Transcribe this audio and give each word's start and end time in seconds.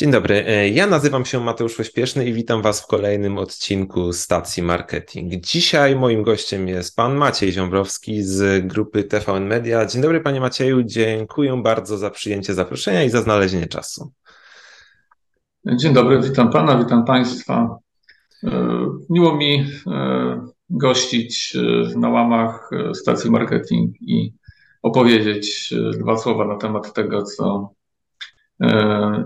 Dzień 0.00 0.10
dobry, 0.10 0.44
e, 0.46 0.68
ja 0.68 0.86
nazywam 0.86 1.24
się 1.24 1.40
Mateusz 1.40 1.76
Pośpieszny 1.76 2.26
i 2.26 2.32
witam 2.32 2.62
Was 2.62 2.80
w 2.80 2.86
kolejnym 2.86 3.38
odcinku 3.38 4.12
Stacji 4.12 4.62
Marketing. 4.62 5.34
Dzisiaj 5.34 5.96
moim 5.96 6.22
gościem 6.22 6.68
jest 6.68 6.96
Pan 6.96 7.14
Maciej 7.14 7.52
Ziąbrowski 7.52 8.22
z 8.22 8.66
grupy 8.66 9.04
TVN 9.04 9.46
Media. 9.46 9.86
Dzień 9.86 10.02
dobry 10.02 10.20
Panie 10.20 10.40
Macieju, 10.40 10.82
dziękuję 10.82 11.62
bardzo 11.62 11.98
za 11.98 12.10
przyjęcie 12.10 12.54
zaproszenia 12.54 13.04
i 13.04 13.10
za 13.10 13.22
znalezienie 13.22 13.66
czasu. 13.66 14.12
Dzień 15.66 15.94
dobry, 15.94 16.20
witam 16.20 16.50
Pana, 16.50 16.78
witam 16.78 17.04
Państwa. 17.04 17.78
E, 18.44 18.50
miło 19.10 19.36
mi 19.36 19.66
e, 19.86 20.46
gościć 20.70 21.56
na 21.96 22.08
łamach 22.08 22.70
Stacji 22.94 23.30
Marketing 23.30 24.02
i 24.02 24.34
opowiedzieć 24.82 25.74
dwa 25.98 26.16
słowa 26.16 26.44
na 26.44 26.56
temat 26.56 26.92
tego, 26.92 27.22
co 27.22 27.70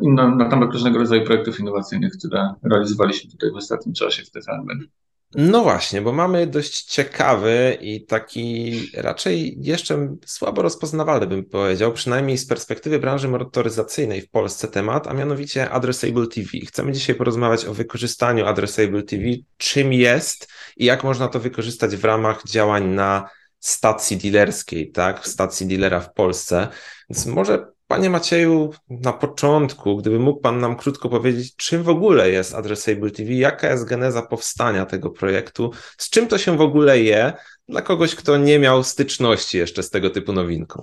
na, 0.02 0.34
na 0.36 0.48
temat 0.48 0.72
różnego 0.72 0.98
rodzaju 0.98 1.24
projektów 1.24 1.60
innowacyjnych, 1.60 2.12
które 2.18 2.54
realizowaliśmy 2.62 3.30
tutaj 3.30 3.50
w 3.50 3.56
ostatnim 3.56 3.94
czasie 3.94 4.22
w 4.22 4.30
TVN 4.30 4.86
No 5.34 5.62
właśnie, 5.62 6.02
bo 6.02 6.12
mamy 6.12 6.46
dość 6.46 6.84
ciekawy 6.84 7.78
i 7.80 8.06
taki 8.06 8.72
raczej 8.96 9.56
jeszcze 9.60 10.16
słabo 10.26 10.62
rozpoznawalny, 10.62 11.26
bym 11.26 11.44
powiedział, 11.44 11.92
przynajmniej 11.92 12.38
z 12.38 12.46
perspektywy 12.46 12.98
branży 12.98 13.28
motoryzacyjnej 13.28 14.20
w 14.20 14.30
Polsce 14.30 14.68
temat, 14.68 15.06
a 15.06 15.14
mianowicie 15.14 15.70
Addressable 15.70 16.26
TV. 16.26 16.48
Chcemy 16.66 16.92
dzisiaj 16.92 17.16
porozmawiać 17.16 17.64
o 17.64 17.74
wykorzystaniu 17.74 18.46
Addressable 18.46 19.02
TV, 19.02 19.24
czym 19.56 19.92
jest 19.92 20.48
i 20.76 20.84
jak 20.84 21.04
można 21.04 21.28
to 21.28 21.40
wykorzystać 21.40 21.96
w 21.96 22.04
ramach 22.04 22.42
działań 22.44 22.88
na 22.88 23.28
stacji 23.60 24.16
dealerskiej, 24.16 24.90
tak, 24.90 25.20
w 25.20 25.26
stacji 25.26 25.66
dealera 25.66 26.00
w 26.00 26.12
Polsce. 26.12 26.68
Więc 27.10 27.26
może 27.26 27.74
Panie 27.94 28.10
Macieju, 28.10 28.72
na 28.90 29.12
początku, 29.12 29.96
gdyby 29.96 30.18
mógł 30.18 30.40
Pan 30.40 30.60
nam 30.60 30.76
krótko 30.76 31.08
powiedzieć, 31.08 31.56
czym 31.56 31.82
w 31.82 31.88
ogóle 31.88 32.30
jest 32.30 32.54
Addressable 32.54 33.10
TV, 33.10 33.32
jaka 33.32 33.70
jest 33.70 33.88
geneza 33.88 34.22
powstania 34.22 34.86
tego 34.86 35.10
projektu, 35.10 35.70
z 35.98 36.10
czym 36.10 36.26
to 36.26 36.38
się 36.38 36.56
w 36.56 36.60
ogóle 36.60 37.00
je 37.00 37.32
dla 37.68 37.82
kogoś, 37.82 38.14
kto 38.14 38.36
nie 38.36 38.58
miał 38.58 38.84
styczności 38.84 39.58
jeszcze 39.58 39.82
z 39.82 39.90
tego 39.90 40.10
typu 40.10 40.32
nowinką? 40.32 40.82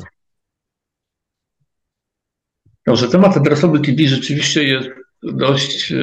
Dobrze, 2.87 3.07
temat 3.07 3.37
Addressable 3.37 3.81
TV 3.81 4.03
rzeczywiście 4.03 4.63
jest 4.63 4.89
dość 5.23 5.91
e, 5.91 5.97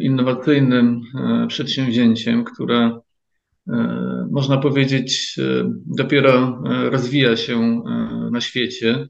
innowacyjnym 0.00 1.00
e, 1.14 1.46
przedsięwzięciem, 1.46 2.44
które 2.44 3.00
e, 3.68 4.28
można 4.30 4.58
powiedzieć 4.58 5.36
dopiero 5.86 6.62
rozwija 6.90 7.36
się 7.36 7.82
na 8.32 8.40
świecie. 8.40 9.08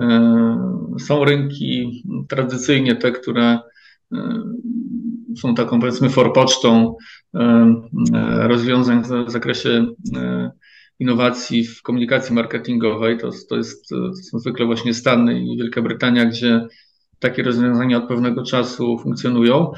E, 0.00 0.96
są 0.98 1.24
rynki 1.24 2.02
tradycyjnie 2.28 2.96
te, 2.96 3.12
które 3.12 3.58
e, 4.12 4.42
są 5.36 5.54
taką 5.54 5.80
powiedzmy 5.80 6.10
forpocztą 6.10 6.96
e, 7.34 7.74
rozwiązań 8.48 9.02
w 9.04 9.30
zakresie 9.30 9.86
innowacji 10.98 11.64
w 11.64 11.82
komunikacji 11.82 12.34
marketingowej. 12.34 13.18
To, 13.18 13.30
to, 13.48 13.56
jest, 13.56 13.88
to 13.88 14.14
są 14.14 14.38
zwykle 14.38 14.66
właśnie 14.66 14.94
Stany 14.94 15.40
i 15.40 15.56
Wielka 15.56 15.82
Brytania, 15.82 16.24
gdzie 16.24 16.66
takie 17.18 17.42
rozwiązania 17.42 17.96
od 17.96 18.08
pewnego 18.08 18.42
czasu 18.42 18.98
funkcjonują. 18.98 19.72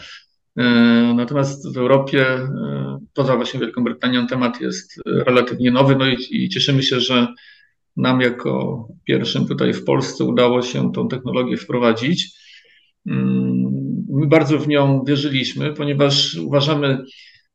Natomiast 1.14 1.74
w 1.74 1.78
Europie, 1.78 2.26
poza 3.14 3.36
właśnie 3.36 3.60
Wielką 3.60 3.84
Brytanią, 3.84 4.26
temat 4.26 4.60
jest 4.60 5.00
relatywnie 5.06 5.70
nowy, 5.70 5.96
no 5.96 6.08
i, 6.08 6.16
i 6.30 6.48
cieszymy 6.48 6.82
się, 6.82 7.00
że 7.00 7.26
nam 7.96 8.20
jako 8.20 8.88
pierwszym 9.04 9.46
tutaj 9.46 9.72
w 9.72 9.84
Polsce 9.84 10.24
udało 10.24 10.62
się 10.62 10.92
tą 10.92 11.08
technologię 11.08 11.56
wprowadzić. 11.56 12.40
Mm, 13.06 14.04
my 14.08 14.26
bardzo 14.26 14.58
w 14.58 14.68
nią 14.68 15.04
wierzyliśmy, 15.06 15.74
ponieważ 15.74 16.34
uważamy, 16.34 17.04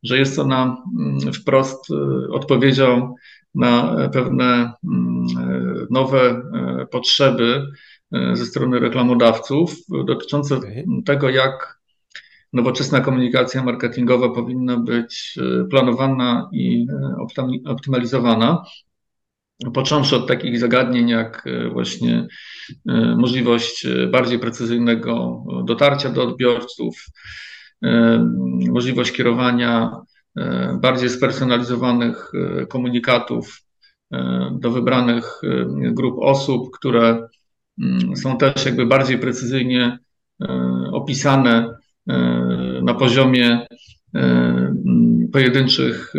że 0.04 0.18
jest 0.18 0.40
ona 0.40 0.84
mm, 1.00 1.34
wprost 1.34 1.90
y, 1.90 2.34
odpowiedzią 2.34 3.14
na 3.56 3.96
pewne 4.14 4.74
mm, 4.84 5.26
nowe 5.90 6.22
e, 6.30 6.86
potrzeby 6.86 7.66
e, 8.12 8.36
ze 8.36 8.46
strony 8.46 8.80
reklamodawców 8.80 9.76
dotyczące 10.06 10.60
tego, 11.06 11.30
jak 11.30 11.80
nowoczesna 12.54 13.02
komunikacja 13.02 13.64
marketingowa 13.64 14.30
powinna 14.30 14.78
być 14.78 15.38
e, 15.38 15.66
planowana 15.70 16.50
i 16.54 16.88
optymalizowana 17.66 18.64
począwszy 19.74 20.16
od 20.16 20.28
takich 20.28 20.60
zagadnień 20.60 21.10
jak 21.10 21.48
e, 21.48 21.70
właśnie 21.70 22.28
e, 22.90 23.16
możliwość 23.18 23.86
e, 23.86 24.08
bardziej 24.08 24.40
precyzyjnego 24.40 25.44
dotarcia 25.66 26.10
do 26.10 26.24
odbiorców, 26.24 27.06
możliwość 28.70 29.12
kierowania 29.12 29.92
bardziej 30.82 31.10
spersonalizowanych 31.10 32.32
komunikatów 32.70 33.62
do 34.52 34.72
wybranych 34.72 35.42
grup 35.70 36.16
osób, 36.20 36.70
które 36.74 37.28
mm, 37.82 38.18
są 38.18 38.38
też 38.38 38.66
jakby 38.66 38.86
bardziej 38.86 39.18
precyzyjnie 39.18 40.00
opisane 40.92 41.78
na 42.82 42.94
poziomie 42.94 43.68
pojedynczych 45.32 46.14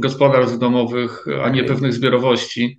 gospodarstw 0.00 0.58
domowych, 0.58 1.24
a 1.44 1.50
nie 1.50 1.64
pewnych 1.64 1.92
zbiorowości, 1.92 2.78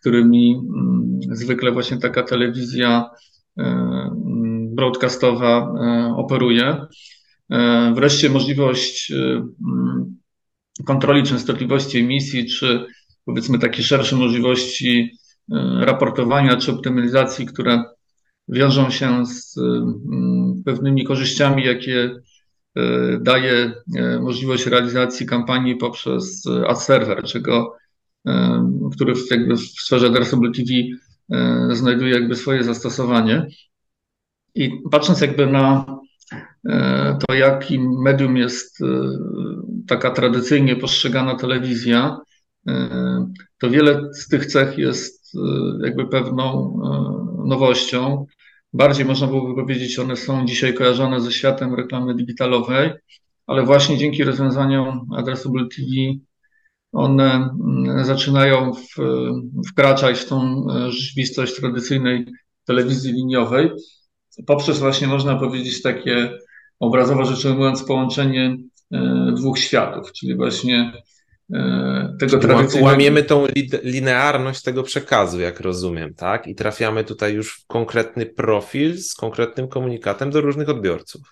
którymi 0.00 0.54
mm, 0.54 1.20
zwykle 1.36 1.72
właśnie 1.72 1.98
taka 1.98 2.22
telewizja 2.22 3.10
e, 3.58 3.62
mm, 3.62 4.74
broadcastowa 4.74 5.74
e, 5.80 6.14
operuje. 6.16 6.76
E, 7.50 7.92
wreszcie 7.94 8.30
możliwość 8.30 9.12
mm, 9.12 10.16
kontroli 10.84 11.22
częstotliwości 11.22 11.98
emisji, 11.98 12.46
czy 12.46 12.86
powiedzmy 13.24 13.58
takie 13.58 13.82
szersze 13.82 14.16
możliwości 14.16 15.18
raportowania 15.80 16.56
czy 16.56 16.72
optymalizacji, 16.72 17.46
które 17.46 17.84
wiążą 18.48 18.90
się 18.90 19.26
z 19.26 19.54
pewnymi 20.64 21.04
korzyściami, 21.04 21.64
jakie 21.64 22.10
E, 22.10 22.27
daje 23.20 23.72
e, 23.96 24.20
możliwość 24.20 24.66
realizacji 24.66 25.26
kampanii 25.26 25.76
poprzez 25.76 26.44
ad 26.68 26.82
server, 26.82 27.22
czego, 27.22 27.76
który 28.92 29.14
jakby 29.30 29.56
w 29.56 29.60
sferze 29.60 30.06
addressable 30.06 30.50
TV 30.52 30.72
znajduje 31.74 32.14
jakby 32.14 32.36
swoje 32.36 32.64
zastosowanie. 32.64 33.46
I 34.54 34.70
patrząc 34.90 35.20
jakby 35.20 35.46
na 35.46 35.84
to, 37.20 37.34
jakim 37.34 38.02
medium 38.02 38.36
jest 38.36 38.78
taka 39.88 40.10
tradycyjnie 40.10 40.76
postrzegana 40.76 41.34
telewizja, 41.34 42.18
to 43.58 43.70
wiele 43.70 44.00
z 44.12 44.28
tych 44.28 44.46
cech 44.46 44.78
jest 44.78 45.32
jakby 45.82 46.08
pewną 46.08 46.78
nowością. 47.46 48.26
Bardziej 48.72 49.04
można 49.04 49.26
byłoby 49.26 49.62
powiedzieć, 49.62 49.98
one 49.98 50.16
są 50.16 50.46
dzisiaj 50.46 50.74
kojarzone 50.74 51.20
ze 51.20 51.32
światem 51.32 51.74
reklamy 51.74 52.14
digitalowej, 52.14 52.90
ale 53.46 53.62
właśnie 53.62 53.98
dzięki 53.98 54.24
rozwiązaniom 54.24 55.06
Addressable 55.16 55.66
TV 55.76 55.86
one 56.92 57.34
mm, 57.34 58.04
zaczynają 58.04 58.72
w, 58.72 58.94
wkraczać 59.68 60.18
w 60.18 60.28
tą 60.28 60.66
e, 60.70 60.92
rzeczywistość 60.92 61.56
tradycyjnej 61.56 62.26
telewizji 62.64 63.12
liniowej, 63.12 63.70
poprzez 64.46 64.78
właśnie 64.78 65.06
można 65.06 65.36
powiedzieć 65.36 65.82
takie 65.82 66.38
obrazowo 66.80 67.24
rzecz 67.24 67.44
ujmując 67.44 67.82
połączenie 67.82 68.56
e, 68.92 69.32
dwóch 69.36 69.58
światów, 69.58 70.12
czyli 70.12 70.36
właśnie 70.36 70.92
tego 72.18 72.38
tradycyjnego... 72.38 72.90
Łamiemy 72.90 73.22
tą 73.22 73.46
linearność 73.82 74.62
tego 74.62 74.82
przekazu, 74.82 75.40
jak 75.40 75.60
rozumiem, 75.60 76.14
tak? 76.14 76.46
I 76.46 76.54
trafiamy 76.54 77.04
tutaj 77.04 77.34
już 77.34 77.54
w 77.54 77.66
konkretny 77.66 78.26
profil 78.26 78.98
z 78.98 79.14
konkretnym 79.14 79.68
komunikatem 79.68 80.30
do 80.30 80.40
różnych 80.40 80.68
odbiorców. 80.68 81.22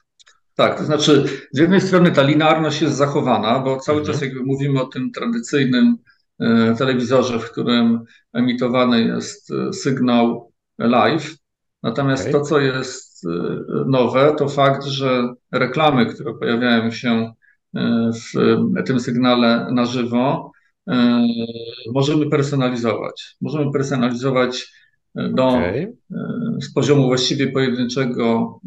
Tak, 0.54 0.78
to 0.78 0.84
znaczy 0.84 1.24
z 1.52 1.58
jednej 1.58 1.80
strony 1.80 2.10
ta 2.10 2.22
linearność 2.22 2.82
jest 2.82 2.96
zachowana, 2.96 3.58
bo 3.58 3.80
cały 3.80 3.98
mhm. 3.98 4.14
czas 4.14 4.22
jakby 4.22 4.44
mówimy 4.44 4.82
o 4.82 4.86
tym 4.86 5.10
tradycyjnym 5.10 5.96
e, 6.40 6.74
telewizorze, 6.78 7.38
w 7.38 7.50
którym 7.50 8.04
emitowany 8.32 9.04
jest 9.04 9.50
e, 9.50 9.72
sygnał 9.72 10.52
live. 10.78 11.36
Natomiast 11.82 12.22
okay. 12.22 12.32
to, 12.32 12.40
co 12.40 12.60
jest 12.60 13.26
nowe, 13.86 14.34
to 14.38 14.48
fakt, 14.48 14.84
że 14.84 15.34
reklamy, 15.52 16.06
które 16.06 16.34
pojawiają 16.34 16.90
się 16.90 17.32
w 18.12 18.84
tym 18.86 19.00
sygnale 19.00 19.68
na 19.72 19.86
żywo, 19.86 20.52
e, 20.88 21.26
możemy 21.94 22.30
personalizować. 22.30 23.36
Możemy 23.40 23.72
personalizować 23.72 24.72
e, 25.14 25.28
do, 25.28 25.48
okay. 25.48 25.96
E, 26.10 26.16
z 26.60 26.72
poziomu 26.72 27.06
właściwie 27.06 27.52
pojedynczego 27.52 28.60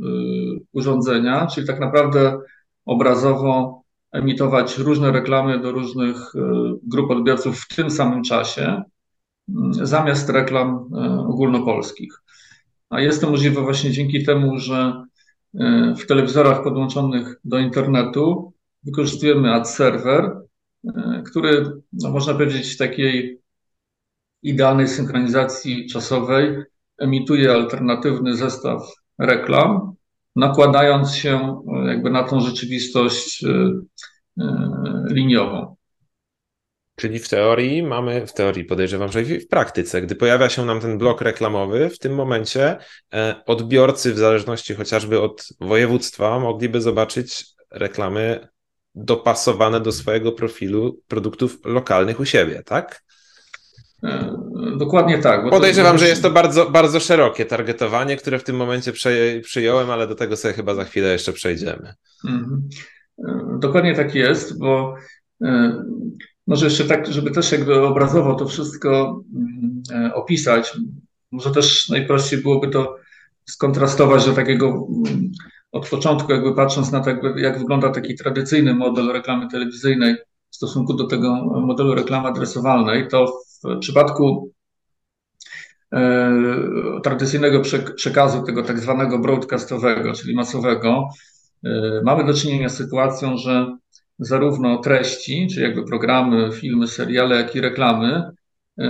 urządzenia, 0.72 1.48
czyli 1.48 1.68
tak 1.68 1.80
naprawdę 1.80 2.40
obrazowo 2.86 3.82
emitować 4.12 4.78
różne 4.78 5.12
reklamy 5.12 5.60
do 5.60 5.72
różnych 5.72 6.34
grup 6.84 7.12
odbiorców 7.12 7.60
w 7.60 7.76
tym 7.76 7.92
samym 7.92 8.24
czasie, 8.24 8.84
zamiast 9.72 10.30
reklam 10.30 10.90
ogólnopolskich. 11.28 12.22
A 12.90 13.02
jest 13.02 13.22
to 13.22 13.32
możliwe 13.32 13.62
właśnie 13.62 13.92
dzięki 13.92 14.24
temu, 14.24 14.58
że 14.58 15.04
w 16.00 16.06
telewizorach 16.08 16.64
podłączonych 16.64 17.40
do 17.44 17.60
internetu 17.60 18.54
wykorzystujemy 18.84 19.54
ad 19.54 19.70
server, 19.70 20.32
który, 21.26 21.66
no 21.94 22.12
można 22.12 22.34
powiedzieć, 22.34 22.74
w 22.74 22.78
takiej 22.78 23.40
idealnej 24.44 24.88
synchronizacji 24.88 25.88
czasowej 25.88 26.64
emituje 26.98 27.52
alternatywny 27.52 28.36
zestaw 28.36 28.82
reklam, 29.20 29.94
nakładając 30.36 31.16
się 31.16 31.64
jakby 31.88 32.10
na 32.10 32.24
tą 32.24 32.40
rzeczywistość 32.40 33.46
liniową. 35.10 35.76
Czyli 36.96 37.20
w 37.20 37.30
teorii 37.30 37.84
mamy, 37.84 38.28
w 38.28 38.34
teorii 38.34 38.66
podejrzewam, 38.66 39.12
że 39.12 39.24
w 39.24 39.48
praktyce, 39.48 40.02
gdy 40.02 40.16
pojawia 40.16 40.50
się 40.50 40.66
nam 40.66 40.80
ten 40.80 40.98
blok 40.98 41.22
reklamowy, 41.22 41.90
w 41.90 42.00
tym 42.00 42.16
momencie 42.16 42.78
e, 43.14 43.44
odbiorcy, 43.46 44.14
w 44.14 44.18
zależności 44.18 44.76
chociażby 44.76 45.22
od 45.22 45.48
województwa, 45.60 46.40
mogliby 46.40 46.82
zobaczyć 46.82 47.46
reklamy 47.72 48.48
dopasowane 49.06 49.80
do 49.80 49.92
swojego 49.92 50.32
profilu 50.32 51.00
produktów 51.08 51.58
lokalnych 51.66 52.20
u 52.20 52.26
siebie, 52.26 52.64
tak? 52.66 53.04
E, 54.04 54.38
dokładnie 54.78 55.18
tak. 55.18 55.50
Podejrzewam, 55.50 55.98
że 55.98 56.08
jest 56.08 56.22
to 56.22 56.32
bardzo, 56.32 56.70
bardzo 56.70 57.00
szerokie 57.00 57.46
targetowanie, 57.46 58.18
które 58.18 58.40
w 58.40 58.44
tym 58.44 58.56
momencie 58.56 58.94
przyjąłem, 59.44 59.90
ale 59.90 60.08
do 60.08 60.16
tego 60.16 60.38
sobie 60.38 60.54
chyba 60.54 60.76
za 60.76 60.86
chwilę 60.86 61.12
jeszcze 61.12 61.34
przejdziemy. 61.34 61.94
Mhm. 62.26 62.70
E, 63.28 63.58
dokładnie 63.60 63.96
tak 63.96 64.16
jest, 64.16 64.60
bo 64.60 64.96
może 66.48 66.66
jeszcze 66.66 66.84
tak, 66.84 67.08
żeby 67.08 67.32
też 67.32 67.52
jakby 67.52 67.82
obrazowo 67.82 68.36
to 68.36 68.48
wszystko 68.48 69.24
mm, 69.36 69.84
e, 69.92 70.14
opisać, 70.14 70.78
może 71.32 71.52
też 71.52 71.90
najprościej 71.90 72.42
byłoby 72.42 72.68
to 72.68 72.98
skontrastować 73.50 74.26
do 74.26 74.34
takiego 74.34 74.88
mm, 75.08 75.32
od 75.72 75.90
początku, 75.90 76.32
jakby 76.32 76.56
patrząc 76.56 76.92
na 76.92 77.00
to, 77.00 77.10
jak 77.36 77.60
wygląda 77.60 77.90
taki 77.90 78.16
tradycyjny 78.16 78.74
model 78.74 79.12
reklamy 79.12 79.48
telewizyjnej 79.48 80.16
w 80.50 80.56
stosunku 80.56 80.94
do 80.94 81.08
tego 81.08 81.36
modelu 81.46 81.96
reklamy 81.96 82.28
adresowalnej, 82.28 83.08
to 83.08 83.42
w 83.64 83.80
przypadku 83.80 84.52
e, 85.94 86.32
tradycyjnego 87.04 87.62
przekazu, 87.96 88.44
tego 88.44 88.64
tak 88.64 88.80
zwanego 88.80 89.20
broadcastowego, 89.20 90.14
czyli 90.14 90.36
masowego, 90.36 91.10
e, 91.64 92.02
mamy 92.04 92.26
do 92.26 92.34
czynienia 92.34 92.70
z 92.70 92.78
sytuacją, 92.78 93.38
że 93.38 93.78
zarówno 94.20 94.78
treści, 94.78 95.48
czyli 95.48 95.66
jakby 95.66 95.86
programy, 95.86 96.52
filmy, 96.52 96.88
seriale, 96.88 97.36
jak 97.36 97.56
i 97.56 97.62
reklamy, 97.62 98.24
e, 98.80 98.84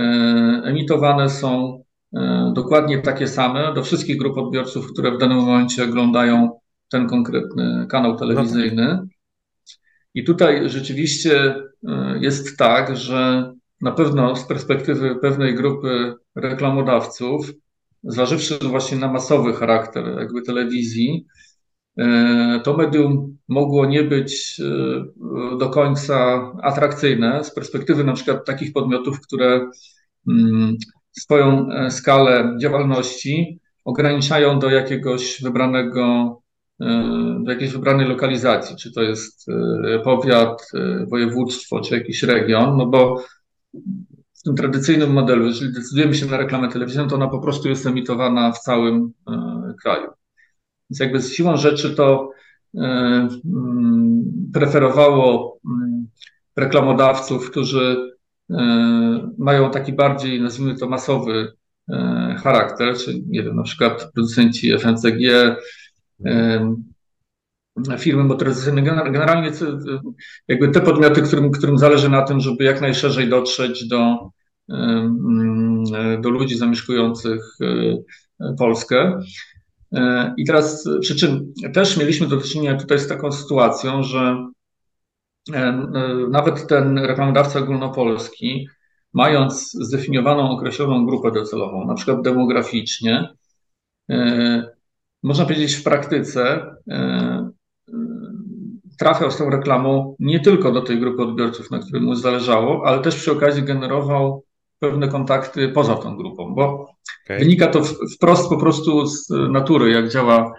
emitowane 0.64 1.30
są 1.30 1.80
dokładnie 2.52 2.98
takie 2.98 3.26
same 3.26 3.74
do 3.74 3.82
wszystkich 3.82 4.18
grup 4.18 4.38
odbiorców, 4.38 4.92
które 4.92 5.10
w 5.10 5.18
danym 5.18 5.36
momencie 5.36 5.84
oglądają 5.84 6.60
ten 6.90 7.08
konkretny 7.08 7.86
kanał 7.88 8.16
telewizyjny. 8.16 8.98
I 10.14 10.24
tutaj 10.24 10.70
rzeczywiście 10.70 11.54
e, 11.88 12.18
jest 12.20 12.56
tak, 12.56 12.96
że 12.96 13.52
na 13.80 13.92
pewno 13.92 14.36
z 14.36 14.44
perspektywy 14.44 15.16
pewnej 15.16 15.54
grupy 15.54 16.14
reklamodawców, 16.34 17.52
zważywszy 18.04 18.58
właśnie 18.58 18.98
na 18.98 19.12
masowy 19.12 19.52
charakter 19.52 20.04
jakby 20.18 20.42
telewizji, 20.42 21.26
E, 22.00 22.60
to 22.64 22.76
medium 22.76 23.36
mogło 23.48 23.86
nie 23.86 24.02
być 24.02 24.60
e, 24.60 25.58
do 25.58 25.70
końca 25.70 26.16
atrakcyjne 26.62 27.44
z 27.44 27.54
perspektywy 27.54 28.04
na 28.04 28.12
przykład 28.12 28.46
takich 28.46 28.72
podmiotów, 28.72 29.20
które 29.20 29.70
mm, 30.28 30.76
swoją 31.12 31.68
skalę 31.90 32.56
działalności 32.60 33.60
ograniczają 33.84 34.58
do 34.58 34.70
jakiegoś 34.70 35.42
wybranego, 35.42 36.36
do 37.40 37.52
jakiejś 37.52 37.72
wybranej 37.72 38.08
lokalizacji, 38.08 38.76
czy 38.76 38.92
to 38.92 39.02
jest 39.02 39.46
powiat, 40.04 40.70
województwo, 41.08 41.80
czy 41.80 41.94
jakiś 41.94 42.22
region, 42.22 42.76
no 42.76 42.86
bo 42.86 43.24
w 44.34 44.42
tym 44.44 44.54
tradycyjnym 44.56 45.12
modelu, 45.12 45.46
jeżeli 45.46 45.72
decydujemy 45.72 46.14
się 46.14 46.26
na 46.26 46.36
reklamę 46.36 46.68
telewizyjną, 46.68 47.08
to 47.08 47.14
ona 47.14 47.28
po 47.28 47.40
prostu 47.40 47.68
jest 47.68 47.86
emitowana 47.86 48.52
w 48.52 48.58
całym 48.58 49.12
kraju. 49.82 50.10
Więc 50.90 51.00
jakby 51.00 51.20
z 51.20 51.32
siłą 51.32 51.56
rzeczy 51.56 51.94
to 51.94 52.30
e, 52.74 52.80
mm, 53.44 54.22
preferowało 54.52 55.58
mm, 55.66 56.06
reklamodawców, 56.56 57.50
którzy 57.50 58.16
e, 58.50 58.54
mają 59.38 59.70
taki 59.70 59.92
bardziej, 59.92 60.40
nazwijmy 60.40 60.76
to, 60.76 60.88
masowy 60.88 61.52
e, 61.88 62.36
charakter, 62.42 62.96
czyli 62.96 63.24
nie 63.28 63.42
wiem, 63.42 63.56
na 63.56 63.62
przykład 63.62 64.10
producenci 64.14 64.72
FMCG, 64.78 65.56
firmy 67.98 68.24
motoryzacyjne, 68.24 68.82
generalnie 68.82 69.50
jakby 70.48 70.68
te 70.68 70.80
podmioty, 70.80 71.22
którym, 71.22 71.50
którym 71.50 71.78
zależy 71.78 72.08
na 72.08 72.22
tym, 72.22 72.40
żeby 72.40 72.64
jak 72.64 72.80
najszerzej 72.80 73.28
dotrzeć 73.28 73.88
do, 73.88 74.30
do 76.20 76.30
ludzi 76.30 76.58
zamieszkujących 76.58 77.42
Polskę. 78.58 79.20
E, 79.94 80.34
I 80.36 80.44
teraz, 80.46 80.88
przy 81.00 81.16
czym 81.16 81.52
też 81.74 81.96
mieliśmy 81.96 82.26
do 82.26 82.40
czynienia 82.40 82.76
tutaj 82.76 82.98
z 82.98 83.08
taką 83.08 83.32
sytuacją, 83.32 84.02
że 84.02 84.50
e, 85.52 85.56
e, 85.56 85.84
nawet 86.30 86.66
ten 86.66 86.98
reklamodawca 86.98 87.58
ogólnopolski, 87.58 88.68
mając 89.12 89.72
zdefiniowaną 89.72 90.50
określoną 90.50 91.06
grupę 91.06 91.32
docelową, 91.32 91.86
na 91.86 91.94
przykład 91.94 92.22
demograficznie, 92.22 93.28
można 95.22 95.44
powiedzieć 95.44 95.74
w 95.74 95.82
praktyce, 95.82 96.66
trafiał 98.98 99.30
z 99.30 99.36
tą 99.36 99.50
reklamą 99.50 100.16
nie 100.18 100.40
tylko 100.40 100.72
do 100.72 100.82
tej 100.82 101.00
grupy 101.00 101.22
odbiorców, 101.22 101.70
na 101.70 101.78
którym 101.78 102.04
mu 102.04 102.14
zależało, 102.14 102.86
ale 102.86 103.02
też 103.02 103.16
przy 103.16 103.32
okazji 103.32 103.62
generował 103.62 104.44
pewne 104.78 105.08
kontakty 105.08 105.68
poza 105.68 105.94
tą 105.94 106.16
grupą, 106.16 106.54
bo 106.54 106.64
okay. 107.24 107.38
wynika 107.38 107.66
to 107.66 107.82
wprost 108.16 108.48
po 108.48 108.56
prostu 108.56 109.06
z 109.06 109.28
natury, 109.30 109.90
jak 109.90 110.08
działa 110.08 110.52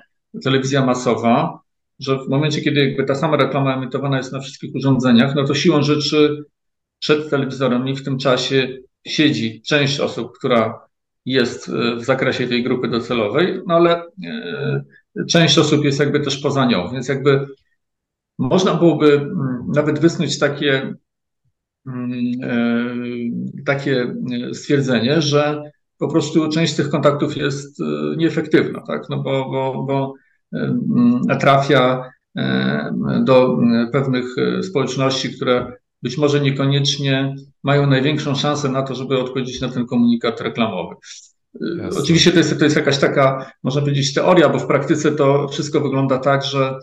telewizja 0.43 0.85
masowa, 0.85 1.59
że 1.99 2.17
w 2.17 2.29
momencie, 2.29 2.61
kiedy 2.61 2.85
jakby 2.87 3.03
ta 3.03 3.15
sama 3.15 3.37
reklama 3.37 3.75
emitowana 3.75 4.17
jest 4.17 4.33
na 4.33 4.39
wszystkich 4.39 4.75
urządzeniach, 4.75 5.35
no 5.35 5.43
to 5.43 5.53
siłą 5.53 5.81
rzeczy 5.81 6.45
przed 6.99 7.29
telewizorem 7.29 7.87
i 7.87 7.95
w 7.95 8.03
tym 8.03 8.17
czasie 8.17 8.77
siedzi 9.07 9.61
część 9.61 9.99
osób, 9.99 10.37
która 10.37 10.90
jest 11.25 11.69
e, 11.69 11.95
w 11.95 12.03
zakresie 12.03 12.47
tej 12.47 12.63
grupy 12.63 12.87
docelowej, 12.87 13.61
no 13.67 13.75
ale 13.75 14.03
e, 14.23 15.25
część 15.29 15.57
osób 15.57 15.85
jest 15.85 15.99
jakby 15.99 16.19
też 16.19 16.37
poza 16.37 16.65
nią, 16.65 16.89
więc 16.91 17.07
jakby 17.07 17.47
można 18.37 18.73
byłoby 18.73 19.29
nawet 19.75 19.99
wysnuć 19.99 20.39
takie 20.39 20.93
e, 21.87 21.93
takie 23.65 24.15
stwierdzenie, 24.53 25.21
że 25.21 25.61
po 25.97 26.07
prostu 26.07 26.49
część 26.49 26.75
tych 26.75 26.89
kontaktów 26.89 27.37
jest 27.37 27.79
nieefektywna, 28.17 28.81
tak? 28.87 29.01
no 29.09 29.23
bo, 29.23 29.49
bo, 29.51 29.83
bo 29.83 30.13
trafia 31.39 32.11
do 33.23 33.57
pewnych 33.91 34.25
społeczności, 34.61 35.35
które 35.35 35.73
być 36.03 36.17
może 36.17 36.41
niekoniecznie 36.41 37.35
mają 37.63 37.87
największą 37.87 38.35
szansę 38.35 38.69
na 38.69 38.81
to, 38.81 38.95
żeby 38.95 39.19
odpowiedzieć 39.19 39.61
na 39.61 39.69
ten 39.69 39.85
komunikat 39.85 40.41
reklamowy. 40.41 40.95
Jasne. 41.77 42.01
Oczywiście 42.01 42.31
to 42.31 42.37
jest, 42.37 42.59
to 42.59 42.63
jest 42.63 42.75
jakaś 42.75 42.97
taka, 42.97 43.51
można 43.63 43.81
powiedzieć, 43.81 44.13
teoria, 44.13 44.49
bo 44.49 44.59
w 44.59 44.67
praktyce 44.67 45.11
to 45.11 45.47
wszystko 45.47 45.81
wygląda 45.81 46.17
tak, 46.17 46.43
że 46.43 46.79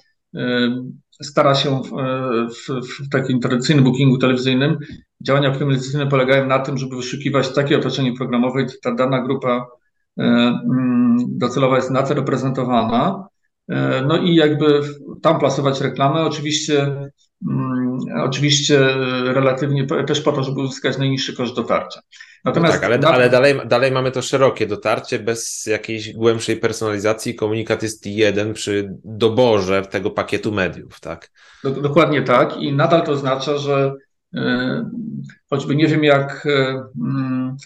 stara 1.23 1.55
się 1.55 1.83
w, 1.83 1.91
w, 2.55 2.89
w, 3.07 3.09
takim 3.09 3.41
tradycyjnym 3.41 3.85
bookingu 3.85 4.19
telewizyjnym, 4.19 4.79
działania 5.23 5.49
optymalizacyjne 5.49 6.07
polegają 6.07 6.47
na 6.47 6.59
tym, 6.59 6.79
żeby 6.79 6.97
wyszukiwać 6.97 7.55
takie 7.55 7.79
otoczenie 7.79 8.13
programowe, 8.13 8.65
gdzie 8.65 8.75
ta 8.83 8.95
dana 8.95 9.23
grupa 9.23 9.67
e, 10.19 10.23
mm, 10.23 11.17
docelowa 11.29 11.77
jest 11.77 11.91
nadreprezentowana. 11.91 13.29
E, 13.69 14.03
no 14.09 14.17
i 14.17 14.35
jakby 14.35 14.81
tam 15.23 15.39
plasować 15.39 15.81
reklamę. 15.81 16.21
Oczywiście, 16.21 16.83
mm, 17.49 17.68
oczywiście 18.23 18.79
relatywnie 19.25 19.87
też 20.07 20.21
po 20.21 20.33
to, 20.33 20.43
żeby 20.43 20.61
uzyskać 20.61 20.99
najniższy 20.99 21.37
koszt 21.37 21.55
dotarcia. 21.55 22.01
Natomiast 22.45 22.75
no 22.75 22.81
tak, 22.81 22.91
ale, 22.91 23.09
ale 23.09 23.31
dalej, 23.31 23.55
dalej 23.67 23.93
mamy 23.93 24.11
to 24.11 24.23
szerokie 24.23 24.67
dotarcie 24.67 25.19
bez 25.19 25.67
jakiejś 25.67 26.13
głębszej 26.13 26.57
personalizacji. 26.57 27.35
Komunikat 27.35 27.83
jest 27.83 28.07
jeden 28.07 28.55
przy 28.55 28.97
doborze 29.05 29.83
tego 29.83 30.11
pakietu 30.11 30.53
mediów, 30.53 31.01
tak? 31.01 31.31
Dokładnie 31.65 32.23
tak 32.23 32.57
i 32.57 32.73
nadal 32.73 33.03
to 33.03 33.13
oznacza, 33.13 33.59
że 33.59 33.95
e, 34.35 34.91
choćby 35.51 35.77
nie 35.77 35.87
wiem 35.87 36.05
jak 36.05 36.47
e, 36.47 36.83
mm, 37.01 37.57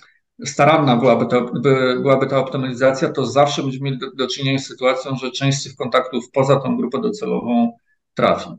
staranna 0.44 0.96
byłaby, 0.96 1.26
to, 1.26 1.44
by, 1.44 1.96
byłaby 2.02 2.26
ta 2.26 2.38
optymalizacja, 2.38 3.10
to 3.10 3.26
zawsze 3.26 3.62
będziemy 3.62 3.84
mieli 3.84 3.98
do, 3.98 4.10
do 4.10 4.26
czynienia 4.26 4.58
z 4.58 4.66
sytuacją, 4.66 5.16
że 5.16 5.30
część 5.30 5.58
z 5.58 5.64
tych 5.64 5.76
kontaktów 5.76 6.30
poza 6.32 6.60
tą 6.60 6.76
grupę 6.76 7.00
docelową 7.00 7.72
trafi. 8.14 8.50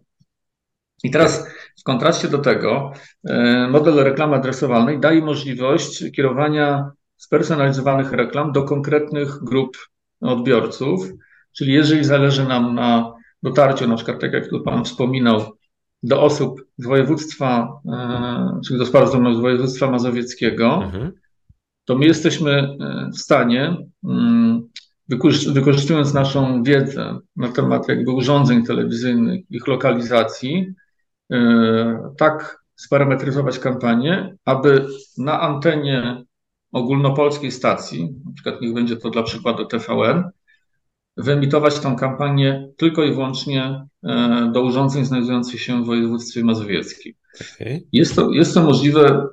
I 1.03 1.11
teraz 1.11 1.47
w 1.79 1.83
kontraście 1.83 2.27
do 2.27 2.37
tego 2.37 2.91
e, 3.23 3.67
model 3.67 3.95
reklamy 3.95 4.35
adresowalnej 4.35 4.99
daje 4.99 5.21
możliwość 5.21 6.03
kierowania 6.15 6.91
spersonalizowanych 7.17 8.11
reklam 8.11 8.51
do 8.51 8.63
konkretnych 8.63 9.43
grup 9.43 9.77
odbiorców, 10.21 11.13
Czyli 11.53 11.73
jeżeli 11.73 12.03
zależy 12.03 12.47
nam 12.47 12.75
na 12.75 13.13
dotarciu, 13.43 13.87
na 13.87 13.95
przykład 13.95 14.19
tak 14.19 14.33
jak 14.33 14.47
tu 14.47 14.61
Pan 14.61 14.85
wspominał, 14.85 15.41
do 16.03 16.21
osób 16.21 16.65
z 16.77 16.85
województwa, 16.85 17.79
e, 17.93 18.59
czyli 18.65 18.79
do 18.79 18.85
spraw 18.85 19.11
z 19.11 19.39
województwa 19.41 19.91
mazowieckiego, 19.91 20.83
mhm. 20.83 21.11
to 21.85 21.95
my 21.95 22.05
jesteśmy 22.05 22.51
e, 22.51 23.09
w 23.13 23.17
stanie, 23.17 23.77
mm, 24.03 24.69
wykorzystując 25.53 26.13
naszą 26.13 26.63
wiedzę 26.63 27.19
na 27.35 27.51
temat 27.51 27.87
jakby 27.87 28.11
urządzeń 28.11 28.65
telewizyjnych, 28.65 29.51
ich 29.51 29.67
lokalizacji, 29.67 30.73
tak 32.17 32.63
sparametryzować 32.75 33.59
kampanię, 33.59 34.35
aby 34.45 34.87
na 35.17 35.41
antenie 35.41 36.23
ogólnopolskiej 36.71 37.51
stacji, 37.51 38.15
na 38.25 38.31
przykład 38.33 38.61
niech 38.61 38.73
będzie 38.73 38.97
to 38.97 39.09
dla 39.09 39.23
przykładu 39.23 39.65
TVN, 39.65 40.23
wyemitować 41.17 41.79
tę 41.79 41.95
kampanię 41.99 42.69
tylko 42.77 43.03
i 43.03 43.13
wyłącznie 43.13 43.85
e, 44.03 44.51
do 44.53 44.61
urządzeń 44.61 45.05
znajdujących 45.05 45.61
się 45.61 45.83
w 45.83 45.85
województwie 45.85 46.43
mazowieckim. 46.43 47.13
Okay. 47.55 47.83
Jest, 47.91 48.15
to, 48.15 48.31
jest 48.31 48.53
to 48.53 48.63
możliwe 48.63 49.27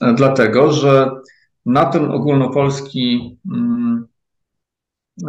e, 0.00 0.14
dlatego, 0.14 0.72
że 0.72 1.10
na 1.66 1.84
ten 1.84 2.10
ogólnopolski 2.10 3.38
mm, 3.52 4.06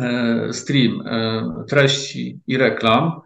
e, 0.01 0.53
stream 0.53 1.03
treści 1.67 2.39
i 2.47 2.57
reklam 2.57 3.21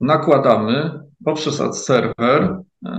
nakładamy 0.00 1.00
poprzez 1.24 1.60
ad 1.60 1.78
server 1.78 2.56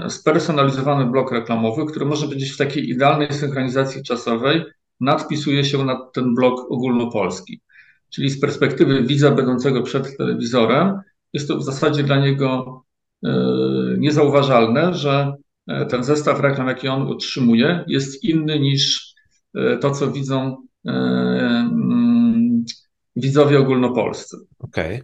spersonalizowany 0.09 1.05
blok 1.05 1.31
reklamowy, 1.31 1.85
który 1.85 2.05
może 2.05 2.27
być 2.27 2.51
w 2.51 2.57
takiej 2.57 2.89
idealnej 2.89 3.33
synchronizacji 3.33 4.03
czasowej, 4.03 4.63
nadpisuje 4.99 5.65
się 5.65 5.85
na 5.85 6.05
ten 6.13 6.35
blok 6.35 6.71
ogólnopolski. 6.71 7.61
Czyli 8.09 8.29
z 8.29 8.39
perspektywy 8.39 9.03
widza 9.03 9.31
będącego 9.31 9.83
przed 9.83 10.17
telewizorem, 10.17 10.99
jest 11.33 11.47
to 11.47 11.57
w 11.57 11.63
zasadzie 11.63 12.03
dla 12.03 12.19
niego 12.19 12.81
e, 13.25 13.29
niezauważalne, 13.97 14.93
że 14.93 15.35
e, 15.67 15.85
ten 15.85 16.03
zestaw 16.03 16.39
reklam, 16.39 16.67
jaki 16.67 16.87
on 16.87 17.01
otrzymuje, 17.01 17.83
jest 17.87 18.23
inny 18.23 18.59
niż 18.59 19.13
e, 19.55 19.77
to, 19.77 19.91
co 19.91 20.11
widzą 20.11 20.67
mm, 20.85 22.65
widzowie 23.15 23.59
ogólnopolscy. 23.59 24.37
Okej. 24.59 25.03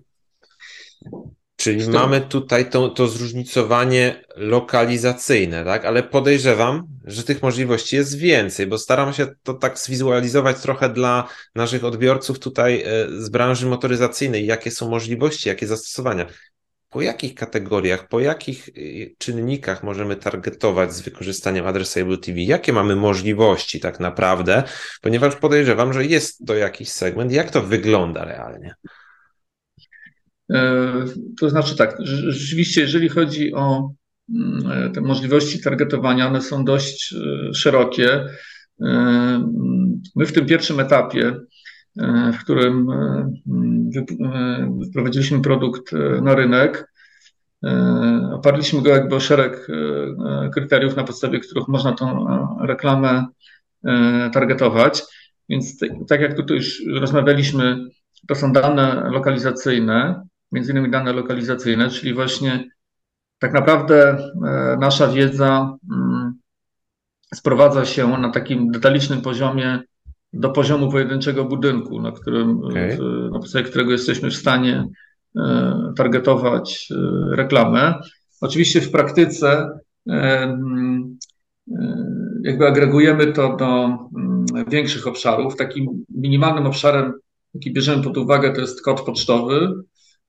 Okay. 1.12 1.37
Czyli 1.68 1.90
mamy 1.90 2.22
tutaj 2.22 2.70
to, 2.70 2.90
to 2.90 3.08
zróżnicowanie 3.08 4.24
lokalizacyjne, 4.36 5.66
tak? 5.66 5.86
Ale 5.86 6.04
podejrzewam, 6.04 6.88
że 7.04 7.24
tych 7.24 7.42
możliwości 7.42 7.96
jest 7.96 8.18
więcej, 8.18 8.68
bo 8.68 8.78
staram 8.78 9.14
się 9.14 9.28
to 9.44 9.54
tak 9.54 9.80
zwizualizować 9.80 10.62
trochę 10.62 10.90
dla 10.90 11.28
naszych 11.56 11.84
odbiorców 11.84 12.40
tutaj 12.40 12.82
e, 12.82 12.86
z 13.10 13.30
branży 13.30 13.66
motoryzacyjnej, 13.66 14.46
jakie 14.46 14.72
są 14.72 14.90
możliwości, 14.90 15.50
jakie 15.50 15.68
zastosowania. 15.68 16.26
Po 16.90 17.02
jakich 17.02 17.36
kategoriach, 17.36 18.08
po 18.08 18.20
jakich 18.20 18.70
e, 18.70 18.72
czynnikach 19.18 19.84
możemy 19.84 20.16
targetować 20.16 20.94
z 20.94 21.02
wykorzystaniem 21.02 21.68
Addressable 21.68 22.18
TV? 22.18 22.40
Jakie 22.40 22.74
mamy 22.74 22.96
możliwości 22.96 23.80
tak 23.80 24.00
naprawdę? 24.00 24.64
Ponieważ 25.02 25.36
podejrzewam, 25.36 25.94
że 25.94 26.06
jest 26.06 26.46
to 26.48 26.56
jakiś 26.56 26.90
segment. 26.90 27.32
Jak 27.32 27.52
to 27.52 27.62
wygląda 27.62 28.26
realnie? 28.26 28.76
E, 30.54 30.94
to 31.40 31.50
znaczy 31.50 31.76
tak, 31.76 31.98
rzeczywiście, 32.00 32.82
jeżeli 32.82 33.10
chodzi 33.10 33.54
o 33.54 33.92
mm, 34.36 34.94
te 34.94 35.02
możliwości 35.02 35.62
targetowania, 35.62 36.28
one 36.28 36.42
są 36.42 36.66
dość 36.66 37.14
e, 37.14 37.54
szerokie. 37.54 38.26
E, 38.82 39.52
my 40.16 40.26
w 40.26 40.34
tym 40.34 40.46
pierwszym 40.46 40.80
etapie, 40.80 41.36
w 42.34 42.38
którym 42.44 42.88
wprowadziliśmy 44.90 45.42
produkt 45.42 45.92
na 46.22 46.36
rynek, 46.36 46.92
oparliśmy 48.34 48.82
go 48.82 48.90
jakby 48.90 49.16
o 49.16 49.20
szereg 49.20 49.68
kryteriów, 50.54 50.96
na 50.96 51.04
podstawie 51.04 51.40
których 51.40 51.68
można 51.68 51.92
tą 51.92 52.26
reklamę 52.66 53.26
targetować. 54.34 55.04
Więc 55.50 55.80
tak 56.08 56.22
jak 56.22 56.36
tutaj 56.36 56.58
już 56.58 56.84
rozmawialiśmy, 57.00 57.78
to 58.28 58.36
są 58.36 58.52
dane 58.52 59.10
lokalizacyjne, 59.12 60.28
między 60.52 60.72
innymi 60.72 60.92
dane 60.92 61.14
lokalizacyjne, 61.14 61.90
czyli 61.90 62.14
właśnie 62.14 62.70
tak 63.40 63.54
naprawdę 63.54 64.18
e, 64.46 64.78
nasza 64.80 65.08
wiedza 65.08 65.78
mm, 65.92 66.34
sprowadza 67.36 67.86
się 67.86 68.08
na 68.08 68.30
takim 68.32 68.72
detalicznym 68.72 69.22
poziomie 69.22 69.80
do 70.34 70.50
poziomu 70.50 70.92
pojedynczego 70.92 71.46
budynku, 71.46 72.02
na 72.02 72.12
którym, 72.12 72.64
okay. 72.64 72.98
na 73.32 73.40
podstawie 73.40 73.66
którego 73.66 73.92
jesteśmy 73.92 74.30
w 74.30 74.36
stanie 74.36 74.88
e, 75.38 75.94
targetować 75.98 76.90
e, 76.92 77.36
reklamę. 77.36 77.94
Oczywiście 78.42 78.82
w 78.82 78.92
praktyce 78.92 79.70
jakby 82.44 82.68
agregujemy 82.68 83.34
to 83.34 83.56
do 83.56 83.86
mm, 84.16 84.46
większych 84.68 85.08
obszarów. 85.08 85.56
Takim 85.56 86.06
minimalnym 86.10 86.66
obszarem, 86.66 87.14
jaki 87.54 87.74
bierzemy 87.74 88.04
pod 88.04 88.18
uwagę, 88.18 88.54
to 88.54 88.62
jest 88.62 88.82
kod 88.82 89.02
pocztowy, 89.02 89.74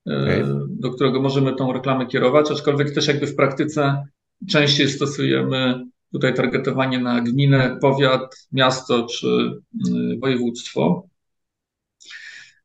okay. 0.05 0.45
do 0.69 0.91
którego 0.91 1.21
możemy 1.21 1.55
tą 1.55 1.73
reklamę 1.73 2.05
kierować, 2.05 2.51
aczkolwiek 2.51 2.93
też 2.93 3.07
jakby 3.07 3.27
w 3.27 3.35
praktyce 3.35 4.03
częściej 4.47 4.89
stosujemy 4.89 5.85
tutaj 6.11 6.33
targetowanie 6.33 6.99
na 6.99 7.21
gminę, 7.21 7.77
powiat, 7.81 8.47
miasto 8.51 9.07
czy 9.07 9.27
y, 9.27 10.19
województwo. 10.21 11.07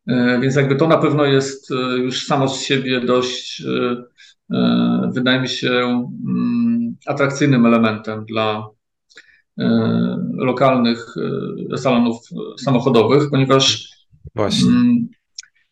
Y, 0.09 0.41
więc 0.41 0.57
jakby 0.57 0.77
to 0.77 0.89
na 0.89 0.99
pewno 0.99 1.25
jest 1.25 1.71
y, 1.71 1.75
już 1.99 2.27
samo 2.27 2.49
z 2.49 2.63
siebie 2.63 3.01
dość, 3.01 3.63
wydaje 5.13 5.41
mi 5.41 5.49
się, 5.49 5.71
mm, 6.27 6.97
atrakcyjnym 7.07 7.67
elementem 7.67 8.25
dla 8.25 8.69
lokalnych 10.35 11.07
salonów 11.77 12.29
samochodowych, 12.59 13.31
ponieważ 13.31 13.95
Właśnie. 14.35 14.71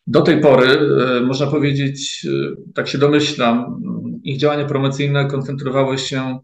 Mm, 0.07 0.13
do 0.13 0.23
tej 0.23 0.41
pory, 0.41 0.69
e, 0.69 1.21
można 1.21 1.47
powiedzieć, 1.47 2.27
e, 2.27 2.73
tak 2.75 2.89
się 2.89 2.99
domyślam, 2.99 3.81
ich 4.23 4.39
działania 4.39 4.65
promocyjne 4.65 5.27
koncentrowały 5.27 5.99
się 5.99 6.39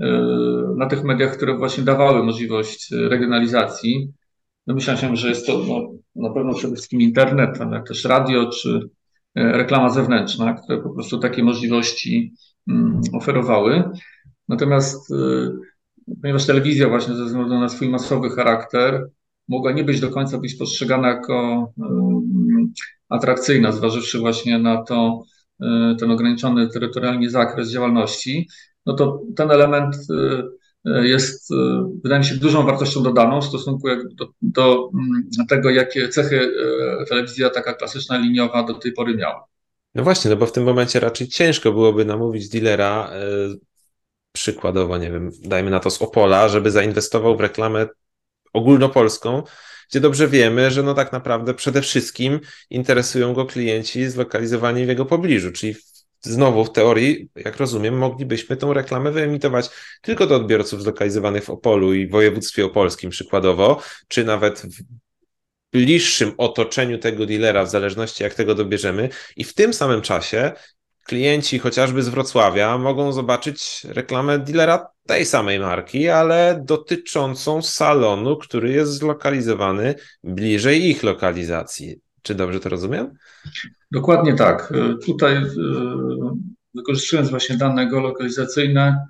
e, 0.00 0.06
na 0.76 0.86
tych 0.86 1.04
mediach, 1.04 1.36
które 1.36 1.56
właśnie 1.56 1.84
dawały 1.84 2.24
możliwość 2.24 2.90
regionalizacji. 2.92 4.12
Domyślam 4.66 4.96
się, 4.96 5.16
że 5.16 5.28
jest 5.28 5.46
to 5.46 5.64
no, 5.68 5.92
na 6.28 6.34
pewno 6.34 6.54
przede 6.54 6.74
wszystkim 6.74 7.00
internet, 7.00 7.60
ale 7.60 7.82
też 7.82 8.04
radio 8.04 8.50
czy 8.50 8.80
reklama 9.34 9.90
zewnętrzna, 9.90 10.54
które 10.54 10.82
po 10.82 10.90
prostu 10.90 11.18
takie 11.18 11.44
możliwości 11.44 12.34
mm, 12.68 13.00
oferowały. 13.12 13.82
Natomiast 14.48 15.12
ponieważ 16.22 16.46
telewizja 16.46 16.88
właśnie 16.88 17.14
ze 17.14 17.24
względu 17.24 17.60
na 17.60 17.68
swój 17.68 17.88
masowy 17.88 18.30
charakter 18.30 19.10
mogła 19.48 19.72
nie 19.72 19.84
być 19.84 20.00
do 20.00 20.10
końca 20.10 20.38
być 20.38 20.54
postrzegana 20.54 21.08
jako 21.08 21.72
atrakcyjna, 23.08 23.72
zważywszy 23.72 24.18
właśnie 24.18 24.58
na 24.58 24.82
to, 24.82 25.22
e, 25.62 25.96
ten 26.00 26.10
ograniczony 26.10 26.68
terytorialnie 26.68 27.30
zakres 27.30 27.70
działalności, 27.70 28.48
no 28.86 28.94
to 28.94 29.20
ten 29.36 29.50
element 29.50 29.96
e, 29.96 30.42
e, 30.84 31.08
jest, 31.08 31.50
wydaje 32.02 32.20
mi 32.20 32.26
się, 32.26 32.36
dużą 32.36 32.66
wartością 32.66 33.02
dodaną 33.02 33.40
w 33.40 33.44
stosunku 33.44 33.88
do, 34.14 34.28
do 34.42 34.90
mm, 34.94 35.46
tego, 35.48 35.70
jakie 35.70 36.08
cechy 36.08 36.50
telewizja 37.08 37.50
taka 37.50 37.74
klasyczna, 37.74 38.18
liniowa 38.18 38.62
do 38.62 38.74
tej 38.74 38.92
pory 38.92 39.16
miała. 39.16 39.44
No 39.94 40.02
właśnie, 40.02 40.30
no 40.30 40.36
bo 40.36 40.46
w 40.46 40.52
tym 40.52 40.64
momencie 40.64 41.00
raczej 41.00 41.28
ciężko 41.28 41.72
byłoby 41.72 42.04
namówić 42.04 42.48
dealera, 42.48 43.10
przykładowo, 44.32 44.98
nie 44.98 45.10
wiem, 45.10 45.30
dajmy 45.42 45.70
na 45.70 45.80
to 45.80 45.90
z 45.90 46.02
Opola, 46.02 46.48
żeby 46.48 46.70
zainwestował 46.70 47.36
w 47.36 47.40
reklamę 47.40 47.86
ogólnopolską, 48.52 49.42
gdzie 49.90 50.00
dobrze 50.00 50.28
wiemy, 50.28 50.70
że 50.70 50.82
no 50.82 50.94
tak 50.94 51.12
naprawdę 51.12 51.54
przede 51.54 51.82
wszystkim 51.82 52.40
interesują 52.70 53.34
go 53.34 53.46
klienci 53.46 54.10
zlokalizowani 54.10 54.84
w 54.84 54.88
jego 54.88 55.06
pobliżu, 55.06 55.52
czyli 55.52 55.76
znowu 56.20 56.64
w 56.64 56.72
teorii, 56.72 57.28
jak 57.34 57.56
rozumiem, 57.56 57.98
moglibyśmy 57.98 58.56
tą 58.56 58.72
reklamę 58.72 59.12
wyemitować 59.12 59.70
tylko 60.02 60.26
do 60.26 60.36
odbiorców 60.36 60.82
zlokalizowanych 60.82 61.44
w 61.44 61.50
Opolu 61.50 61.94
i 61.94 62.08
województwie 62.08 62.64
opolskim 62.64 63.10
przykładowo, 63.10 63.82
czy 64.08 64.24
nawet 64.24 64.60
w 64.60 64.82
bliższym 65.72 66.32
otoczeniu 66.38 66.98
tego 66.98 67.26
dealera, 67.26 67.64
w 67.64 67.70
zależności 67.70 68.22
jak 68.22 68.34
tego 68.34 68.54
dobierzemy, 68.54 69.08
i 69.36 69.44
w 69.44 69.54
tym 69.54 69.74
samym 69.74 70.02
czasie 70.02 70.52
klienci 71.04 71.58
chociażby 71.58 72.02
z 72.02 72.08
Wrocławia 72.08 72.78
mogą 72.78 73.12
zobaczyć 73.12 73.86
reklamę 73.88 74.38
dealera 74.38 74.86
tej 75.06 75.26
samej 75.26 75.60
marki, 75.60 76.08
ale 76.08 76.62
dotyczącą 76.64 77.62
salonu, 77.62 78.36
który 78.36 78.72
jest 78.72 78.92
zlokalizowany 78.92 79.94
bliżej 80.24 80.84
ich 80.88 81.02
lokalizacji. 81.02 82.00
Czy 82.22 82.34
dobrze 82.34 82.60
to 82.60 82.68
rozumiem? 82.68 83.10
Dokładnie 83.92 84.34
tak. 84.34 84.72
Tutaj 85.06 85.36
e, 85.36 85.50
wykorzystując 86.74 87.30
właśnie 87.30 87.56
dane 87.56 87.86
geolokalizacyjne, 87.86 89.06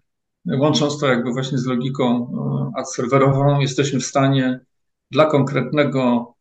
łącząc 0.59 1.01
to 1.01 1.07
jakby 1.07 1.33
właśnie 1.33 1.59
z 1.59 1.67
logiką 1.67 2.33
e, 2.75 2.81
ad 2.81 2.93
serwerową, 2.93 3.61
jesteśmy 3.61 4.01
w 4.01 4.07
stanie 4.07 4.61
dla 5.11 5.27
konkretnego 5.27 6.35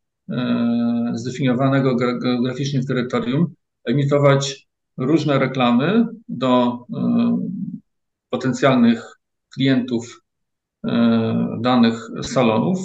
zdefiniowanego 1.14 1.96
geograficznie 1.96 2.84
terytorium 2.84 3.54
emitować 3.86 4.68
różne 4.98 5.40
reklamy 5.40 6.08
do 6.30 6.78
potencjalnych 8.30 9.20
klientów 9.54 10.22
danych 11.62 12.10
salonów 12.22 12.80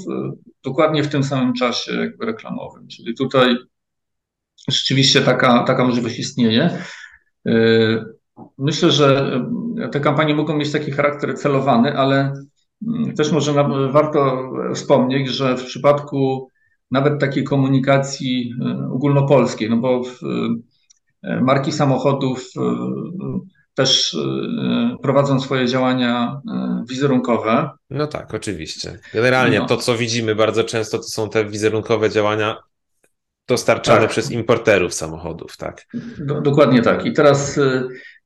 dokładnie 0.65 1.03
w 1.03 1.09
tym 1.09 1.25
samym 1.25 1.55
czasie 1.55 2.12
reklamowym. 2.21 2.88
Czyli 2.88 3.15
tutaj 3.15 3.57
rzeczywiście 4.69 5.21
taka, 5.21 5.65
taka 5.65 5.85
możliwość 5.85 6.19
istnieje. 6.19 6.79
Myślę, 8.59 8.91
że 8.91 9.41
te 9.93 10.00
kampanie 10.00 10.35
mogą 10.35 10.57
mieć 10.57 10.73
taki 10.73 10.91
charakter 10.91 11.38
celowany, 11.38 11.99
ale 11.99 12.33
mm, 12.87 13.15
też 13.15 13.33
może 13.33 13.53
warto 13.93 14.50
wspomnieć, 14.75 15.29
że 15.29 15.57
w 15.57 15.65
przypadku 15.65 16.49
nawet 16.91 17.21
takiej 17.21 17.45
komunikacji 17.45 18.55
e, 18.61 18.88
ogólnopolskiej, 18.93 19.71
no 19.71 19.77
bo 19.77 20.00
e, 20.00 20.03
marki 21.23 21.73
samochodów 21.73 22.45
e, 22.57 22.61
też 23.75 24.17
prowadzą 25.03 25.41
swoje 25.41 25.67
działania 25.67 26.41
wizerunkowe. 26.89 27.71
No 27.91 28.07
tak, 28.07 28.35
oczywiście. 28.35 28.99
Generalnie 29.15 29.59
no. 29.59 29.67
to, 29.67 29.77
co 29.77 29.97
widzimy 29.97 30.35
bardzo 30.35 30.65
często, 30.65 30.99
to 30.99 31.03
są 31.03 31.31
te 31.31 31.45
wizerunkowe 31.45 32.11
działania 32.11 32.57
dostarczane 33.49 34.01
tak. 34.01 34.11
przez 34.11 34.31
importerów 34.31 34.95
samochodów, 34.95 35.57
tak? 35.57 35.87
Do, 36.19 36.41
dokładnie 36.41 36.83
tak. 36.83 37.07
I 37.07 37.13
teraz 37.13 37.59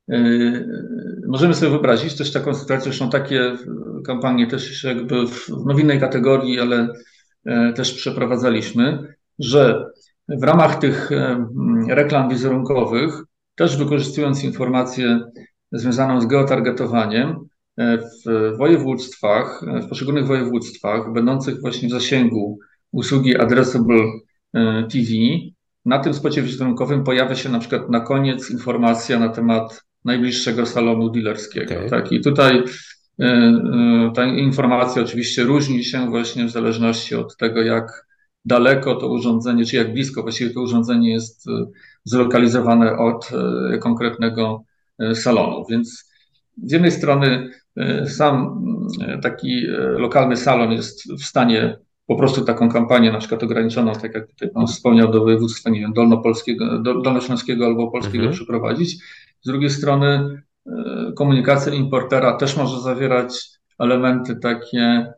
Yy, 0.08 0.66
możemy 1.26 1.54
sobie 1.54 1.70
wyobrazić 1.70 2.14
też 2.16 2.32
taką 2.32 2.54
sytuację, 2.54 2.84
zresztą 2.84 3.10
takie 3.10 3.56
kampanie 4.06 4.46
też 4.46 4.84
jakby 4.84 5.26
w, 5.26 5.48
no 5.66 5.74
w 5.74 5.80
innej 5.80 6.00
kategorii, 6.00 6.60
ale 6.60 6.88
e, 7.46 7.72
też 7.72 7.92
przeprowadzaliśmy, 7.92 9.14
że 9.38 9.84
w 10.28 10.42
ramach 10.42 10.78
tych 10.78 11.12
e, 11.12 11.46
reklam 11.88 12.28
wizerunkowych, 12.28 13.22
też 13.54 13.76
wykorzystując 13.76 14.44
informację 14.44 15.20
związaną 15.72 16.20
z 16.20 16.26
geotargetowaniem, 16.26 17.36
e, 17.76 17.98
w 17.98 18.56
województwach, 18.58 19.64
w 19.82 19.88
poszczególnych 19.88 20.26
województwach, 20.26 21.12
będących 21.12 21.60
właśnie 21.60 21.88
w 21.88 21.92
zasięgu 21.92 22.58
usługi 22.92 23.38
Addressable 23.38 24.04
TV, 24.92 25.08
na 25.84 25.98
tym 25.98 26.14
spocie 26.14 26.42
wizerunkowym 26.42 27.04
pojawia 27.04 27.34
się 27.34 27.48
na 27.48 27.58
przykład 27.58 27.90
na 27.90 28.00
koniec 28.00 28.50
informacja 28.50 29.18
na 29.18 29.28
temat 29.28 29.84
najbliższego 30.04 30.66
salonu 30.66 31.10
dealerskiego. 31.10 31.74
Okay. 31.74 31.90
Tak? 31.90 32.12
I 32.12 32.20
tutaj 32.20 32.62
ta 34.14 34.24
informacja 34.24 35.02
oczywiście 35.02 35.42
różni 35.42 35.84
się 35.84 36.10
właśnie 36.10 36.44
w 36.44 36.50
zależności 36.50 37.14
od 37.14 37.36
tego, 37.36 37.62
jak 37.62 38.06
daleko 38.44 38.94
to 38.94 39.08
urządzenie, 39.08 39.64
czy 39.64 39.76
jak 39.76 39.92
blisko 39.92 40.22
właściwie 40.22 40.50
to 40.50 40.60
urządzenie 40.60 41.12
jest 41.12 41.46
y, 41.46 41.50
zlokalizowane 42.04 42.98
od 42.98 43.30
konkretnego 43.80 44.64
salonu. 45.14 45.64
Więc 45.70 46.12
z 46.62 46.72
jednej 46.72 46.90
strony 46.90 47.50
sam 48.06 48.64
taki 49.22 49.66
lokalny 49.98 50.36
salon 50.36 50.72
jest 50.72 51.12
w 51.12 51.24
stanie 51.24 51.78
po 52.06 52.16
prostu 52.16 52.44
taką 52.44 52.68
kampanię, 52.68 53.12
na 53.12 53.18
przykład 53.18 53.42
ograniczoną, 53.42 53.92
tak 53.92 54.14
jak 54.14 54.26
tutaj 54.26 54.50
Pan 54.50 54.66
wspomniał, 54.66 55.12
do 55.12 55.20
województwa, 55.20 55.70
nie 55.70 55.80
wiem, 55.80 55.92
dolnopolskiego, 55.92 56.78
dolnośląskiego 56.78 57.66
albo 57.66 57.90
polskiego 57.90 58.24
mhm. 58.24 58.34
przeprowadzić. 58.34 59.02
Z 59.40 59.46
drugiej 59.46 59.70
strony 59.70 60.06
e, 60.66 61.12
komunikacja 61.16 61.74
importera 61.74 62.32
też 62.36 62.56
może 62.56 62.80
zawierać 62.80 63.50
elementy 63.78 64.36
takie 64.36 65.12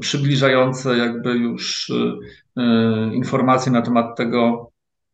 przybliżające 0.00 0.98
jakby 0.98 1.30
już 1.30 1.90
e, 1.90 2.16
e, 2.62 3.14
informacje 3.14 3.72
na 3.72 3.82
temat 3.82 4.16
tego, 4.16 4.70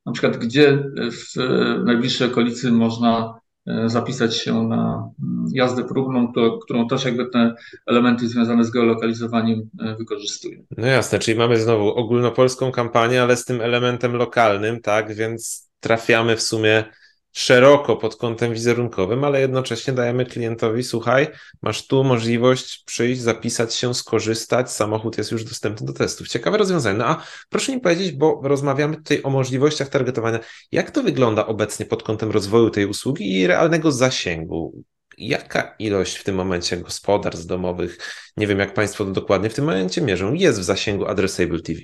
na 0.07 0.13
przykład 0.13 0.37
gdzie 0.37 0.85
w 1.13 1.37
najbliższej 1.85 2.29
okolicy 2.29 2.73
można 2.73 3.41
zapisać 3.87 4.37
się 4.37 4.63
na 4.63 5.11
mm, 5.23 5.45
jazdę 5.53 5.85
próbną, 5.85 6.33
którą 6.65 6.89
też 6.89 7.05
jakby 7.05 7.27
te 7.27 7.55
elementy 7.87 8.29
związane 8.29 8.65
z 8.65 8.71
geolokalizowaniem 8.71 9.71
wykorzystuje. 9.99 10.63
No 10.77 10.87
jasne, 10.87 11.19
czyli 11.19 11.39
mamy 11.39 11.61
znowu 11.61 11.89
ogólnopolską 11.89 12.73
kampanię, 12.73 13.23
ale 13.23 13.37
z 13.37 13.45
tym 13.45 13.61
elementem 13.61 14.13
lokalnym, 14.13 14.81
tak, 14.81 15.15
więc 15.15 15.71
trafiamy 15.81 16.37
w 16.37 16.43
sumie 16.43 16.85
szeroko 17.33 17.97
pod 17.97 18.17
kątem 18.17 18.53
wizerunkowym, 18.53 19.25
ale 19.25 19.41
jednocześnie 19.41 19.93
dajemy 19.93 20.27
klientowi, 20.27 20.83
słuchaj, 20.83 21.27
masz 21.63 21.87
tu 21.87 22.05
możliwość 22.05 22.83
przyjść, 22.85 23.21
zapisać 23.21 23.75
się, 23.75 23.95
skorzystać, 23.95 24.73
samochód 24.73 25.19
jest 25.19 25.33
już 25.33 25.45
dostępny 25.45 25.87
do 25.87 25.93
testów. 25.93 26.29
Ciekawe 26.29 26.59
rozwiązanie. 26.59 26.99
No 26.99 27.07
a 27.07 27.23
proszę 27.49 27.73
mi 27.73 27.81
powiedzieć, 27.81 28.13
bo 28.13 28.41
rozmawiamy 28.45 28.97
tutaj 28.97 29.23
o 29.23 29.31
możliwościach 29.31 29.89
targetowania. 29.89 30.39
Jak 30.73 30.91
to 30.91 31.03
wygląda 31.03 31.47
obecnie 31.47 31.87
pod 31.87 32.03
kątem 32.03 32.31
rozwoju 32.31 32.71
tej 32.71 32.87
usługi 32.87 33.33
i 33.33 33.47
realnego 33.47 33.93
zasięgu? 33.93 34.83
Jaka 35.19 35.75
ilość 35.79 36.17
w 36.17 36.25
tym 36.25 36.35
momencie 36.35 36.77
gospodarstw 36.77 37.47
domowych, 37.47 37.99
nie 38.37 38.47
wiem 38.47 38.59
jak 38.59 38.75
Państwo 38.75 39.05
to 39.05 39.11
dokładnie 39.11 39.51
w 39.51 39.55
tym 39.55 39.65
momencie 39.65 40.01
mierzą, 40.01 40.33
jest 40.33 40.61
w 40.61 40.65
zasięgu 40.65 41.07
Addressable 41.07 41.61
TV? 41.61 41.81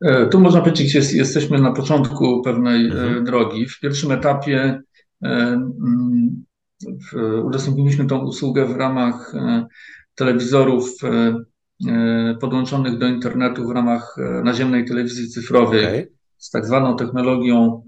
E, 0.00 0.26
tu 0.26 0.40
można 0.40 0.60
powiedzieć, 0.60 0.92
że 0.92 1.16
jesteśmy 1.16 1.58
na 1.58 1.72
początku 1.72 2.42
pewnej 2.42 2.86
e, 2.86 2.92
mhm. 2.92 3.24
drogi. 3.24 3.66
W 3.66 3.80
pierwszym 3.80 4.12
etapie 4.12 4.80
e, 5.24 5.60
udostępniliśmy 7.44 8.06
tą 8.06 8.18
usługę 8.18 8.66
w 8.66 8.76
ramach 8.76 9.32
telewizorów 10.14 10.90
podłączonych 12.40 12.98
do 12.98 13.06
internetu 13.06 13.68
w 13.68 13.70
ramach 13.70 14.16
naziemnej 14.44 14.84
telewizji 14.84 15.28
cyfrowej 15.28 15.86
okay. 15.86 16.08
z 16.36 16.50
tak 16.50 16.66
zwaną 16.66 16.96
technologią 16.96 17.82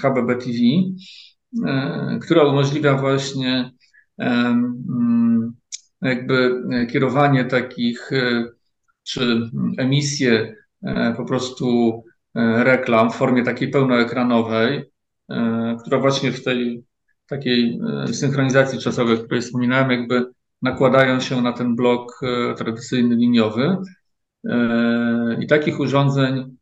HBB 0.00 0.36
TV, 0.36 0.56
która 2.22 2.44
umożliwia 2.44 2.98
właśnie 2.98 3.70
jakby 6.02 6.62
kierowanie 6.92 7.44
takich 7.44 8.10
czy 9.02 9.50
emisję 9.78 10.54
po 11.16 11.24
prostu 11.24 12.02
e, 12.34 12.64
reklam 12.64 13.10
w 13.10 13.14
formie 13.14 13.42
takiej 13.42 13.70
pełnoekranowej, 13.70 14.90
e, 15.30 15.76
która 15.80 15.98
właśnie 15.98 16.32
w 16.32 16.44
tej 16.44 16.84
takiej 17.28 17.80
synchronizacji 18.12 18.78
czasowej, 18.78 19.14
o 19.14 19.18
której 19.18 19.42
wspominałem, 19.42 19.90
jakby 19.90 20.24
nakładają 20.62 21.20
się 21.20 21.42
na 21.42 21.52
ten 21.52 21.76
blok 21.76 22.20
tradycyjny 22.56 23.16
liniowy. 23.16 23.76
I 25.40 25.46
takich 25.46 25.80
urządzeń 25.80 26.56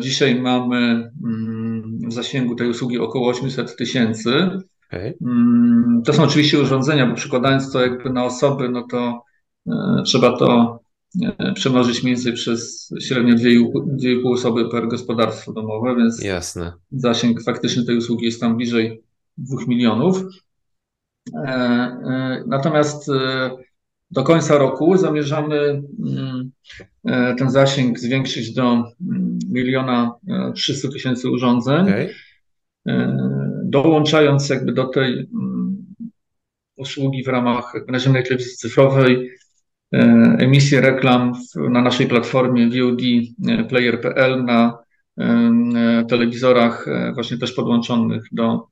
dzisiaj 0.00 0.40
mamy 0.40 1.10
mm, 1.24 1.98
w 2.08 2.12
zasięgu 2.12 2.54
tej 2.54 2.68
usługi 2.68 2.98
około 2.98 3.28
800 3.28 3.76
tysięcy. 3.76 4.50
Okay. 4.88 5.14
Mm, 5.26 6.02
to 6.04 6.12
są 6.12 6.22
oczywiście 6.22 6.60
urządzenia, 6.60 7.06
bo 7.06 7.14
przykładając 7.14 7.72
to 7.72 7.80
jakby 7.80 8.10
na 8.10 8.24
osoby, 8.24 8.68
no 8.68 8.86
to 8.90 9.22
trzeba 10.04 10.36
to 10.36 10.80
E, 10.86 10.89
przemnożyć 11.54 12.02
mniej 12.02 12.14
więcej 12.14 12.32
przez 12.32 12.90
średnio 13.00 13.34
2,5 13.34 14.32
osoby 14.32 14.68
per 14.68 14.88
gospodarstwo 14.88 15.52
domowe, 15.52 15.96
więc 15.96 16.24
Jasne. 16.24 16.72
zasięg 16.92 17.42
faktyczny 17.42 17.84
tej 17.84 17.96
usługi 17.96 18.24
jest 18.24 18.40
tam 18.40 18.56
bliżej 18.56 19.02
2 19.38 19.56
milionów. 19.68 20.22
E, 21.34 21.48
e, 21.48 22.44
natomiast 22.46 23.10
do 24.10 24.22
końca 24.22 24.58
roku 24.58 24.96
zamierzamy 24.96 25.82
mm, 26.04 26.50
ten 27.38 27.50
zasięg 27.50 27.98
zwiększyć 27.98 28.52
do 28.52 28.72
mm, 28.72 29.38
miliona 29.50 30.14
300 30.54 30.88
tysięcy 30.88 31.30
urządzeń, 31.30 31.82
okay. 31.82 32.14
dołączając 33.64 34.48
jakby 34.48 34.72
do 34.72 34.84
tej 34.84 35.18
mm, 35.18 35.86
usługi 36.76 37.24
w 37.24 37.28
ramach 37.28 37.72
naziemnej 37.88 38.24
telewizji 38.24 38.56
cyfrowej 38.56 39.30
E, 39.40 39.49
emisję 39.92 40.80
reklam 40.80 41.32
na 41.70 41.82
naszej 41.82 42.06
platformie 42.06 42.68
VOD-player.pl 42.68 44.44
na 44.44 44.78
e, 45.18 46.04
telewizorach 46.08 46.88
e, 46.88 47.12
właśnie 47.14 47.38
też 47.38 47.52
podłączonych 47.52 48.22
do 48.32 48.66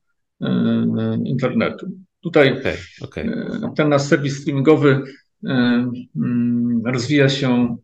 internetu. 1.25 1.87
Tutaj 2.21 2.51
okay, 2.51 2.73
okay. 3.01 3.71
ten 3.75 3.89
nasz 3.89 4.01
serwis 4.01 4.41
streamingowy 4.41 5.01
mm, 5.45 6.81
rozwija 6.85 7.29
się 7.29 7.77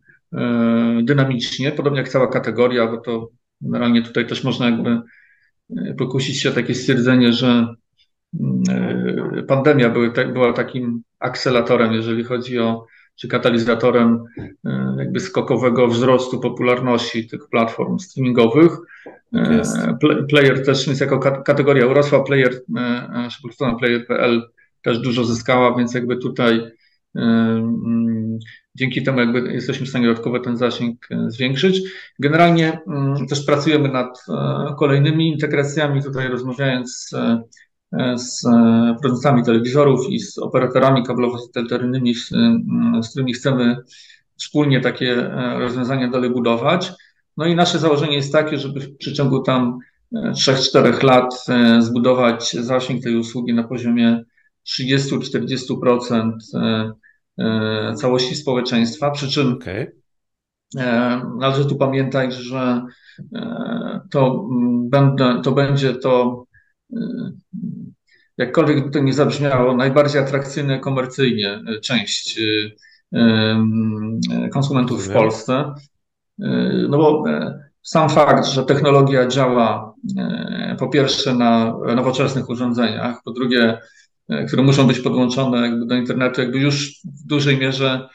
dynamicznie, 1.02 1.72
podobnie 1.72 1.98
jak 1.98 2.08
cała 2.08 2.26
kategoria, 2.26 2.86
bo 2.86 2.96
to 2.96 3.30
generalnie 3.60 4.02
tutaj 4.02 4.26
też 4.26 4.44
można 4.44 4.70
jakby 4.70 5.00
pokusić 5.98 6.40
się 6.40 6.48
o 6.48 6.52
takie 6.52 6.74
stwierdzenie, 6.74 7.32
że 7.32 7.66
mm, 8.40 9.46
pandemia 9.48 9.94
była 10.32 10.52
takim 10.52 11.02
akcelatorem, 11.18 11.92
jeżeli 11.92 12.24
chodzi 12.24 12.58
o 12.58 12.86
czy 13.16 13.28
katalizatorem 13.28 14.24
e, 14.64 14.96
jakby 14.98 15.20
skokowego 15.20 15.88
wzrostu 15.88 16.40
popularności 16.40 17.26
tych 17.26 17.48
platform 17.48 17.98
streamingowych. 17.98 18.72
E, 19.34 19.62
player 20.28 20.64
też 20.64 20.86
jest 20.86 21.00
jako 21.00 21.18
kategoria 21.42 21.86
urosła, 21.86 22.24
player, 22.24 22.60
e, 22.76 23.28
player.pl 23.78 24.42
też 24.82 24.98
dużo 24.98 25.24
zyskała, 25.24 25.76
więc 25.76 25.94
jakby 25.94 26.16
tutaj 26.16 26.60
mm, 27.14 28.38
dzięki 28.74 29.02
temu 29.02 29.20
jakby 29.20 29.52
jesteśmy 29.52 29.86
w 29.86 29.88
stanie 29.88 30.06
dodatkowo 30.06 30.40
ten 30.40 30.56
zasięg 30.56 31.08
zwiększyć. 31.26 31.80
Generalnie 32.18 32.80
mm, 32.86 33.26
też 33.26 33.46
pracujemy 33.46 33.88
nad 33.88 34.24
kolejnymi 34.78 35.28
integracjami, 35.28 36.02
tutaj 36.02 36.28
rozmawiając 36.28 37.10
z, 38.16 38.40
z 38.40 38.42
producentami 39.00 39.44
telewizorów 39.44 40.10
i 40.10 40.20
z 40.20 40.38
operatorami 40.38 41.02
kablowo-satelitarnymi, 41.02 42.14
z, 42.14 42.28
z 43.06 43.10
którymi 43.10 43.32
chcemy 43.32 43.76
wspólnie 44.36 44.80
takie 44.80 45.30
rozwiązania 45.58 46.10
dalej 46.10 46.30
budować. 46.30 46.92
No 47.36 47.46
i 47.46 47.54
nasze 47.54 47.78
założenie 47.78 48.16
jest 48.16 48.32
takie, 48.32 48.58
żeby 48.58 48.80
w 48.80 48.96
przeciągu 48.96 49.42
tam 49.42 49.78
3-4 50.14 51.02
lat 51.02 51.44
e, 51.48 51.82
zbudować 51.82 52.52
zasięg 52.52 53.02
tej 53.02 53.16
usługi 53.16 53.54
na 53.54 53.64
poziomie 53.64 54.24
30-40% 54.66 56.32
e, 56.54 56.92
e, 57.38 57.94
całości 57.94 58.36
społeczeństwa, 58.36 59.10
przy 59.10 59.30
czym 59.30 59.52
okay. 59.52 59.92
należy 61.38 61.66
tu 61.66 61.76
pamiętać, 61.76 62.34
że 62.34 62.82
to, 64.10 64.48
będę, 64.88 65.40
to 65.44 65.52
będzie 65.52 65.94
to, 65.94 66.44
jakkolwiek 68.38 68.84
by 68.84 68.90
to 68.90 68.98
nie 68.98 69.12
zabrzmiało, 69.12 69.76
najbardziej 69.76 70.20
atrakcyjna 70.20 70.78
komercyjnie 70.78 71.60
część 71.82 72.40
konsumentów 74.52 75.08
w 75.08 75.12
Polsce. 75.12 75.74
No 76.88 76.98
bo 76.98 77.24
sam 77.86 78.08
fakt, 78.08 78.46
że 78.46 78.64
technologia 78.64 79.26
działa 79.26 79.94
e, 80.18 80.76
po 80.78 80.88
pierwsze 80.88 81.34
na 81.34 81.74
nowoczesnych 81.96 82.48
urządzeniach, 82.48 83.22
po 83.24 83.32
drugie, 83.32 83.78
e, 84.28 84.44
które 84.44 84.62
muszą 84.62 84.86
być 84.86 85.00
podłączone 85.00 85.60
jakby 85.60 85.86
do 85.86 85.94
internetu, 85.94 86.40
jakby 86.40 86.58
już 86.58 87.00
w 87.04 87.26
dużej 87.26 87.58
mierze 87.58 88.08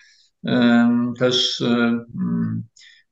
też 1.19 1.61
e, 1.61 1.99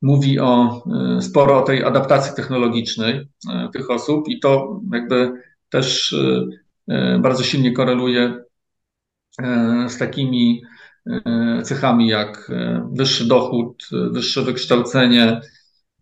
mówi 0.02 0.40
o 0.40 0.84
sporo 1.22 1.58
o 1.58 1.62
tej 1.62 1.84
adaptacji 1.84 2.36
technologicznej 2.36 3.30
tych 3.74 3.90
osób 3.90 4.28
i 4.28 4.40
to 4.40 4.82
jakby 4.94 5.32
też 5.70 6.16
bardzo 7.20 7.44
silnie 7.44 7.72
koreluje 7.72 8.44
z 9.88 9.98
takimi 9.98 10.62
cechami 11.64 12.08
jak 12.08 12.52
wyższy 12.92 13.28
dochód, 13.28 13.88
wyższe 14.12 14.42
wykształcenie, 14.42 15.42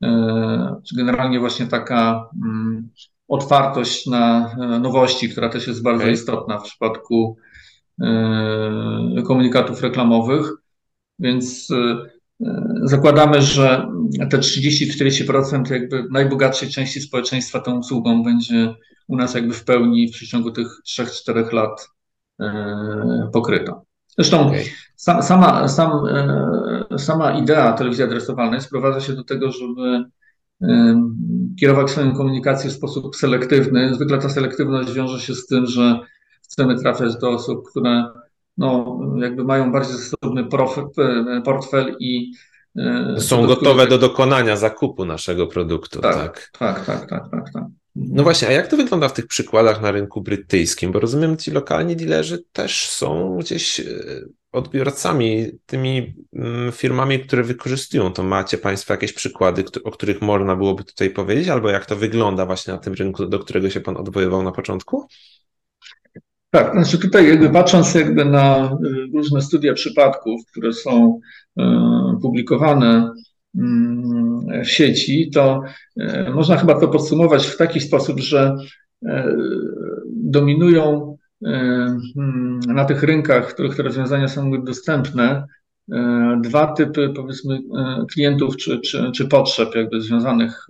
E, 0.03 0.81
czy 0.87 0.95
generalnie 0.95 1.39
właśnie 1.39 1.67
taka 1.67 2.29
mm, 2.43 2.89
otwartość 3.27 4.07
na 4.07 4.55
e, 4.61 4.79
nowości, 4.79 5.29
która 5.29 5.49
też 5.49 5.67
jest 5.67 5.83
bardzo 5.83 6.03
okay. 6.03 6.13
istotna 6.13 6.57
w 6.59 6.63
przypadku 6.63 7.37
e, 8.01 9.21
komunikatów 9.27 9.81
reklamowych. 9.81 10.51
Więc 11.19 11.67
zakładamy, 12.83 13.41
że 13.41 13.87
te 14.29 14.37
30-40% 14.37 15.71
jakby 15.71 16.05
najbogatszej 16.11 16.69
części 16.69 17.01
społeczeństwa 17.01 17.59
tą 17.59 17.77
usługą 17.77 18.23
będzie 18.23 18.73
u 19.07 19.17
nas 19.17 19.35
jakby 19.35 19.53
w 19.53 19.63
pełni 19.63 20.07
w 20.07 20.11
przeciągu 20.11 20.51
tych 20.51 20.67
3-4 20.87 21.53
lat 21.53 21.89
pokryta. 23.33 23.81
Zresztą 24.17 24.47
okay. 24.47 24.63
sama, 25.21 25.67
sam, 25.67 25.91
e, 26.91 26.99
sama 26.99 27.31
idea 27.31 27.73
telewizji 27.73 28.03
adresowalnej 28.03 28.61
sprowadza 28.61 28.99
się 28.99 29.13
do 29.13 29.23
tego, 29.23 29.51
żeby 29.51 30.05
kierować 31.59 31.89
swoją 31.89 32.13
komunikację 32.13 32.69
w 32.69 32.73
sposób 32.73 33.15
selektywny. 33.15 33.95
Zwykle 33.95 34.17
ta 34.17 34.29
selektywność 34.29 34.93
wiąże 34.93 35.19
się 35.19 35.35
z 35.35 35.45
tym, 35.45 35.65
że 35.65 35.99
chcemy 36.43 36.79
trafiać 36.79 37.17
do 37.17 37.29
osób, 37.29 37.69
które 37.69 38.05
no, 38.57 38.99
jakby 39.21 39.43
mają 39.43 39.71
bardziej 39.71 39.95
zasobny 39.95 40.43
portfel 41.45 41.95
i 41.99 42.31
e, 42.77 43.15
są 43.19 43.47
gotowe 43.47 43.87
do 43.87 43.97
dokonania 43.97 44.55
zakupu 44.55 45.05
naszego 45.05 45.47
produktu. 45.47 46.01
Tak, 46.01 46.49
tak, 46.59 46.85
tak, 46.85 46.85
tak, 46.85 47.09
tak, 47.09 47.29
tak. 47.31 47.53
tak. 47.53 47.63
No 47.95 48.23
właśnie, 48.23 48.47
a 48.47 48.51
jak 48.51 48.67
to 48.67 48.77
wygląda 48.77 49.09
w 49.09 49.13
tych 49.13 49.27
przykładach 49.27 49.81
na 49.81 49.91
rynku 49.91 50.21
brytyjskim? 50.21 50.91
Bo 50.91 50.99
rozumiem, 50.99 51.37
ci 51.37 51.51
lokalni 51.51 51.95
dilerzy 51.95 52.43
też 52.51 52.89
są 52.89 53.37
gdzieś 53.39 53.79
e, 53.79 53.83
odbiorcami, 54.51 55.51
tymi 55.65 56.13
mm, 56.33 56.71
firmami, 56.71 57.19
które 57.19 57.43
wykorzystują 57.43 58.13
to. 58.13 58.23
Macie 58.23 58.57
Państwo 58.57 58.93
jakieś 58.93 59.13
przykłady, 59.13 59.63
o 59.83 59.91
których 59.91 60.21
można 60.21 60.55
byłoby 60.55 60.83
tutaj 60.83 61.09
powiedzieć, 61.09 61.47
albo 61.47 61.69
jak 61.69 61.85
to 61.85 61.95
wygląda 61.95 62.45
właśnie 62.45 62.73
na 62.73 62.79
tym 62.79 62.93
rynku, 62.93 63.25
do 63.25 63.39
którego 63.39 63.69
się 63.69 63.79
Pan 63.79 63.97
odwoływał 63.97 64.43
na 64.43 64.51
początku? 64.51 65.07
Tak, 66.49 66.71
znaczy 66.71 66.97
tutaj 66.97 67.29
jakby 67.29 67.49
patrząc 67.49 67.95
jakby 67.95 68.25
na 68.25 68.57
e, 68.57 68.77
różne 69.13 69.41
studia 69.41 69.73
przypadków, 69.73 70.41
które 70.51 70.73
są 70.73 71.19
e, 71.59 72.17
publikowane 72.21 73.11
Mm, 73.57 74.63
w 74.63 74.69
sieci, 74.69 75.29
to 75.33 75.61
e, 75.99 76.31
można 76.31 76.57
chyba 76.57 76.79
to 76.79 76.87
podsumować 76.87 77.47
w 77.47 77.57
taki 77.57 77.79
sposób, 77.79 78.19
że 78.19 78.55
dominują 80.07 81.17
e, 81.45 81.49
mm, 82.17 82.59
na 82.59 82.85
tych 82.85 83.03
rynkach, 83.03 83.49
w 83.49 83.53
których 83.53 83.75
te 83.75 83.83
rozwiązania 83.83 84.27
są 84.27 84.63
dostępne, 84.63 85.45
dwa 86.41 86.73
typy 86.73 87.13
powiedzmy 87.15 87.59
klientów 88.11 88.57
czy, 88.57 88.79
czy, 88.79 89.11
czy 89.11 89.27
potrzeb 89.27 89.75
jakby 89.75 90.01
związanych 90.01 90.65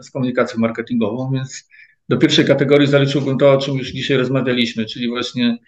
z 0.00 0.10
komunikacją 0.10 0.60
marketingową, 0.60 1.30
więc 1.32 1.68
do 2.08 2.18
pierwszej 2.18 2.44
kategorii 2.44 2.86
zaliczyłbym 2.86 3.38
to, 3.38 3.52
o 3.52 3.58
czym 3.58 3.74
już 3.74 3.92
dzisiaj 3.92 4.16
rozmawialiśmy, 4.16 4.84
czyli 4.86 5.08
właśnie 5.08 5.58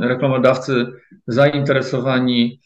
reklamodawcy 0.00 0.86
zainteresowani 1.26 2.60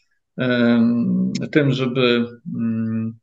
tym, 1.51 1.71
żeby 1.71 2.25
mm, 2.55 3.13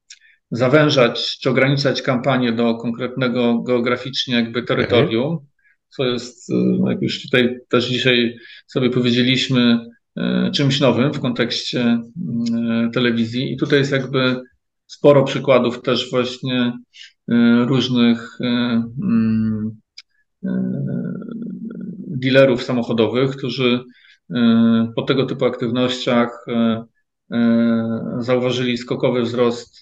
zawężać 0.51 1.39
czy 1.39 1.51
ograniczać 1.51 2.03
kampanię 2.03 2.53
do 2.53 2.75
konkretnego 2.75 3.63
geograficznie 3.63 4.35
jakby 4.35 4.63
terytorium, 4.63 5.39
co 5.89 6.05
jest, 6.05 6.51
e, 6.51 6.55
jak 6.91 7.03
już 7.03 7.23
tutaj 7.23 7.59
też 7.69 7.89
dzisiaj 7.89 8.37
sobie 8.67 8.91
powiedzieliśmy, 8.91 9.79
e, 10.17 10.51
czymś 10.55 10.81
nowym 10.81 11.13
w 11.13 11.21
kontekście 11.21 11.81
mm, 11.81 12.91
telewizji. 12.93 13.53
I 13.53 13.57
tutaj 13.57 13.79
jest 13.79 13.93
jakby 13.93 14.41
sporo 14.91 15.25
przykładów 15.25 15.83
też 15.83 16.11
właśnie 16.11 16.73
e, 17.31 17.65
różnych 17.65 18.39
mm, 18.41 19.71
dealerów 22.09 22.63
samochodowych, 22.63 23.31
którzy 23.31 23.85
po 24.97 25.03
tego 25.03 25.27
typu 25.27 25.45
aktywnościach 25.45 26.47
zauważyli 28.19 28.79
skokowy 28.79 29.23
wzrost 29.23 29.81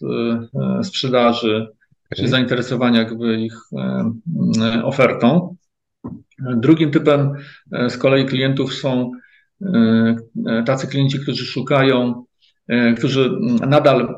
sprzedaży 0.83 1.67
czy 2.17 2.29
zainteresowania 2.29 2.99
jakby 2.99 3.41
ich 3.41 3.55
ofertą. 4.85 5.57
Drugim 6.39 6.91
typem 6.91 7.33
z 7.89 7.97
kolei 7.97 8.27
klientów 8.27 8.75
są 8.75 9.11
tacy 10.67 10.87
klienci, 10.87 11.21
którzy 11.21 11.45
szukają, 11.45 12.25
którzy 12.97 13.31
nadal 13.69 14.15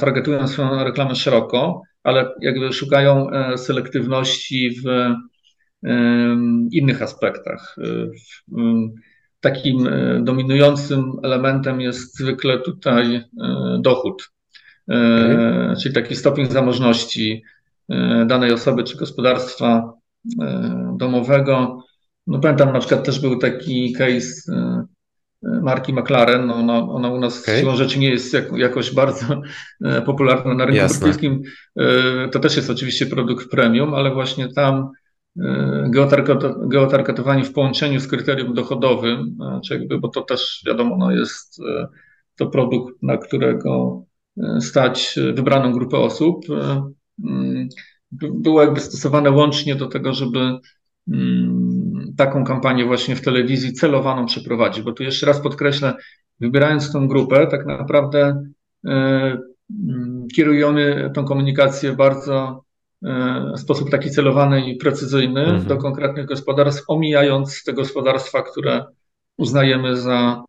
targetują 0.00 0.48
swoją 0.48 0.84
reklamę 0.84 1.14
szeroko, 1.14 1.82
ale 2.02 2.30
jakby 2.40 2.72
szukają 2.72 3.26
selektywności 3.56 4.70
w 4.70 5.14
innych 6.72 7.02
aspektach 7.02 7.76
takim 9.44 9.86
e, 9.86 10.20
dominującym 10.22 11.12
elementem 11.22 11.80
jest 11.80 12.18
zwykle 12.18 12.58
tutaj 12.58 13.14
e, 13.16 13.24
dochód, 13.80 14.30
okay. 14.88 15.76
czyli 15.82 15.94
taki 15.94 16.16
stopień 16.16 16.50
zamożności 16.50 17.42
e, 17.88 18.24
danej 18.26 18.52
osoby 18.52 18.84
czy 18.84 18.96
gospodarstwa 18.96 19.92
domowego. 20.96 21.84
No 22.26 22.38
pamiętam 22.38 22.72
na 22.72 22.78
przykład 22.78 23.04
też 23.04 23.20
był 23.20 23.38
taki 23.38 23.92
case 23.92 24.52
marki 25.62 25.92
McLaren, 25.92 26.46
no 26.46 26.54
ona, 26.54 26.78
ona 26.78 27.08
u 27.08 27.20
nas 27.20 27.42
okay. 27.42 27.60
siłą 27.60 27.76
rzeczy 27.76 27.98
nie 27.98 28.10
jest 28.10 28.34
jak, 28.34 28.56
jakoś 28.56 28.94
bardzo 28.94 29.42
popularna 30.06 30.54
na 30.54 30.64
rynku 30.64 30.82
europejskim. 30.82 31.42
To 32.32 32.38
też 32.38 32.56
jest 32.56 32.70
oczywiście 32.70 33.06
produkt 33.06 33.50
premium, 33.50 33.94
ale 33.94 34.14
właśnie 34.14 34.52
tam 34.52 34.90
E, 35.40 35.90
geotargetowanie 36.68 37.44
w 37.44 37.52
połączeniu 37.52 38.00
z 38.00 38.08
kryterium 38.08 38.54
dochodowym, 38.54 39.34
znaczy 39.36 39.74
jakby, 39.74 39.98
bo 39.98 40.08
to 40.08 40.22
też 40.22 40.62
wiadomo, 40.66 40.96
no 40.96 41.10
jest 41.10 41.60
e, 41.60 41.88
to 42.36 42.46
produkt, 42.46 43.02
na 43.02 43.16
którego 43.16 44.02
e, 44.38 44.60
stać 44.60 45.18
wybraną 45.34 45.72
grupę 45.72 45.98
osób, 45.98 46.46
mm, 47.24 47.68
było 48.12 48.62
jakby 48.62 48.80
stosowane 48.80 49.30
łącznie 49.30 49.74
do 49.74 49.86
tego, 49.86 50.12
żeby 50.12 50.58
mm, 51.08 51.73
taką 52.16 52.44
kampanię 52.44 52.84
właśnie 52.84 53.16
w 53.16 53.22
telewizji 53.22 53.72
celowaną 53.72 54.26
przeprowadzić, 54.26 54.84
bo 54.84 54.92
tu 54.92 55.02
jeszcze 55.02 55.26
raz 55.26 55.40
podkreślę, 55.40 55.94
wybierając 56.40 56.92
tą 56.92 57.08
grupę, 57.08 57.46
tak 57.46 57.66
naprawdę 57.66 58.42
mm, 58.84 59.38
kierujemy 60.34 61.10
tą 61.14 61.24
komunikację 61.24 61.92
bardzo 61.92 62.64
E, 63.04 63.52
w 63.56 63.60
sposób 63.60 63.90
taki 63.90 64.10
celowany 64.10 64.66
i 64.70 64.76
precyzyjny 64.76 65.40
mhm. 65.40 65.64
do 65.64 65.76
konkretnych 65.76 66.26
gospodarstw, 66.26 66.84
omijając 66.88 67.64
te 67.64 67.72
gospodarstwa, 67.72 68.42
które 68.42 68.84
uznajemy 69.36 69.96
za 69.96 70.44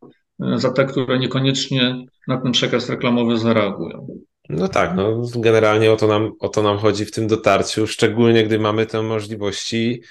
za 0.55 0.71
te, 0.71 0.85
które 0.85 1.19
niekoniecznie 1.19 2.05
na 2.27 2.37
ten 2.37 2.51
przekaz 2.51 2.89
reklamowy 2.89 3.37
zareagują. 3.37 4.07
No 4.49 4.67
tak, 4.67 4.95
no 4.95 5.21
generalnie 5.35 5.91
o 5.91 5.95
to, 5.95 6.07
nam, 6.07 6.31
o 6.39 6.49
to 6.49 6.63
nam 6.63 6.77
chodzi 6.77 7.05
w 7.05 7.11
tym 7.11 7.27
dotarciu, 7.27 7.87
szczególnie 7.87 8.43
gdy 8.43 8.59
mamy 8.59 8.85
te 8.85 9.01
możliwości 9.01 10.01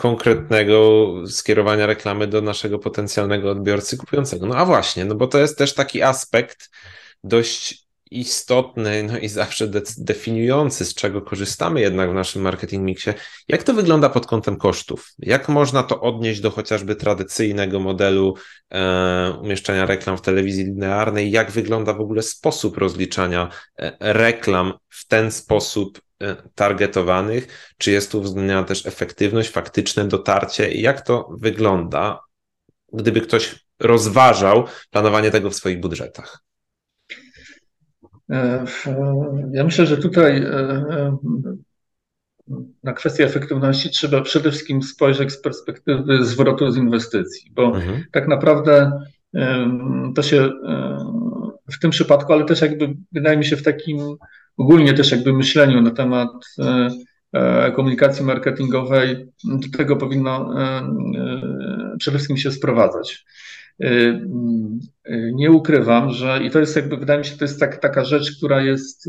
konkretnego 0.00 1.08
skierowania 1.26 1.86
reklamy 1.86 2.26
do 2.26 2.40
naszego 2.40 2.78
potencjalnego 2.78 3.50
odbiorcy 3.50 3.96
kupującego. 3.96 4.46
No 4.46 4.56
a 4.56 4.64
właśnie, 4.64 5.04
no 5.04 5.14
bo 5.14 5.26
to 5.26 5.38
jest 5.38 5.58
też 5.58 5.74
taki 5.74 6.02
aspekt 6.02 6.70
dość 7.24 7.86
istotny, 8.10 9.02
no 9.02 9.18
i 9.18 9.28
zawsze 9.28 9.68
de 9.68 9.82
definiujący, 9.98 10.84
z 10.84 10.94
czego 10.94 11.22
korzystamy 11.22 11.80
jednak 11.80 12.10
w 12.10 12.14
naszym 12.14 12.42
marketing 12.42 12.84
mixie. 12.84 13.14
Jak 13.48 13.62
to 13.62 13.74
wygląda 13.74 14.08
pod 14.08 14.26
kątem 14.26 14.56
kosztów? 14.56 15.12
Jak 15.18 15.48
można 15.48 15.82
to 15.82 16.00
odnieść 16.00 16.40
do 16.40 16.50
chociażby 16.50 16.96
tradycyjnego 16.96 17.80
modelu 17.80 18.34
e, 18.70 19.38
umieszczania 19.42 19.86
reklam 19.86 20.16
w 20.16 20.22
telewizji 20.22 20.64
linearnej? 20.64 21.30
Jak 21.30 21.50
wygląda 21.50 21.94
w 21.94 22.00
ogóle 22.00 22.22
sposób 22.22 22.78
rozliczania 22.78 23.48
e, 23.78 23.96
reklam 24.00 24.72
w 24.88 25.06
ten 25.06 25.30
sposób 25.30 26.00
targetowanych? 26.54 27.72
Czy 27.78 27.90
jest 27.90 28.12
tu 28.12 28.18
uwzględniana 28.18 28.64
też 28.64 28.86
efektywność, 28.86 29.50
faktyczne 29.50 30.04
dotarcie? 30.04 30.72
Jak 30.74 31.00
to 31.00 31.28
wygląda, 31.38 32.20
gdyby 32.92 33.20
ktoś 33.20 33.66
rozważał 33.80 34.64
planowanie 34.90 35.30
tego 35.30 35.50
w 35.50 35.54
swoich 35.54 35.80
budżetach? 35.80 36.42
E, 38.30 38.64
ja 39.52 39.64
myślę, 39.64 39.86
że 39.86 39.96
tutaj 39.96 40.42
e, 40.42 40.48
e, 40.50 41.16
na 42.82 42.92
kwestię 42.92 43.24
efektywności 43.24 43.90
trzeba 43.90 44.20
przede 44.20 44.50
wszystkim 44.50 44.82
spojrzeć 44.82 45.32
z 45.32 45.42
perspektywy 45.42 46.24
zwrotu 46.24 46.70
z 46.70 46.76
inwestycji, 46.76 47.50
bo 47.54 47.64
mhm. 47.64 48.04
tak 48.12 48.28
naprawdę 48.28 48.92
to 50.14 50.22
się 50.22 50.50
w 51.72 51.78
tym 51.80 51.90
przypadku, 51.90 52.32
ale 52.32 52.44
też 52.44 52.60
jakby 52.60 52.94
wydaje 53.12 53.36
mi 53.36 53.44
się 53.44 53.56
w 53.56 53.62
takim 53.62 54.16
ogólnie 54.56 54.94
też 54.94 55.12
jakby 55.12 55.32
myśleniu 55.32 55.82
na 55.82 55.90
temat 55.90 56.30
komunikacji 57.76 58.24
marketingowej, 58.24 59.26
do 59.44 59.78
tego 59.78 59.96
powinno 59.96 60.54
przede 61.98 62.16
wszystkim 62.16 62.36
się 62.36 62.50
sprowadzać. 62.50 63.24
Nie 65.32 65.50
ukrywam, 65.50 66.10
że 66.10 66.40
i 66.44 66.50
to 66.50 66.58
jest 66.58 66.76
jakby, 66.76 66.96
wydaje 66.96 67.18
mi 67.18 67.24
się, 67.24 67.36
to 67.36 67.44
jest 67.44 67.60
tak, 67.60 67.76
taka 67.76 68.04
rzecz, 68.04 68.36
która 68.36 68.62
jest 68.62 69.08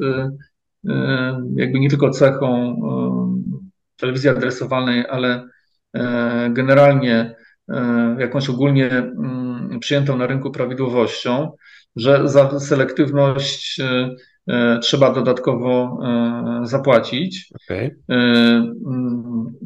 jakby 1.56 1.80
nie 1.80 1.90
tylko 1.90 2.10
cechą 2.10 2.76
telewizji 3.98 4.30
adresowanej, 4.30 5.06
ale 5.10 5.48
generalnie 6.50 7.36
jakąś 8.18 8.50
ogólnie 8.50 8.90
mm, 8.90 9.80
przyjętą 9.80 10.18
na 10.18 10.28
rynku 10.28 10.52
prawidłowością, 10.52 11.52
że 11.96 12.30
za 12.30 12.60
selektywność 12.60 13.82
trzeba 14.82 15.14
dodatkowo 15.14 16.00
zapłacić, 16.64 17.50
okay. 17.64 17.96
Mm, 18.10 18.74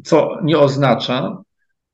co 0.04 0.38
nie 0.42 0.58
oznacza, 0.58 1.42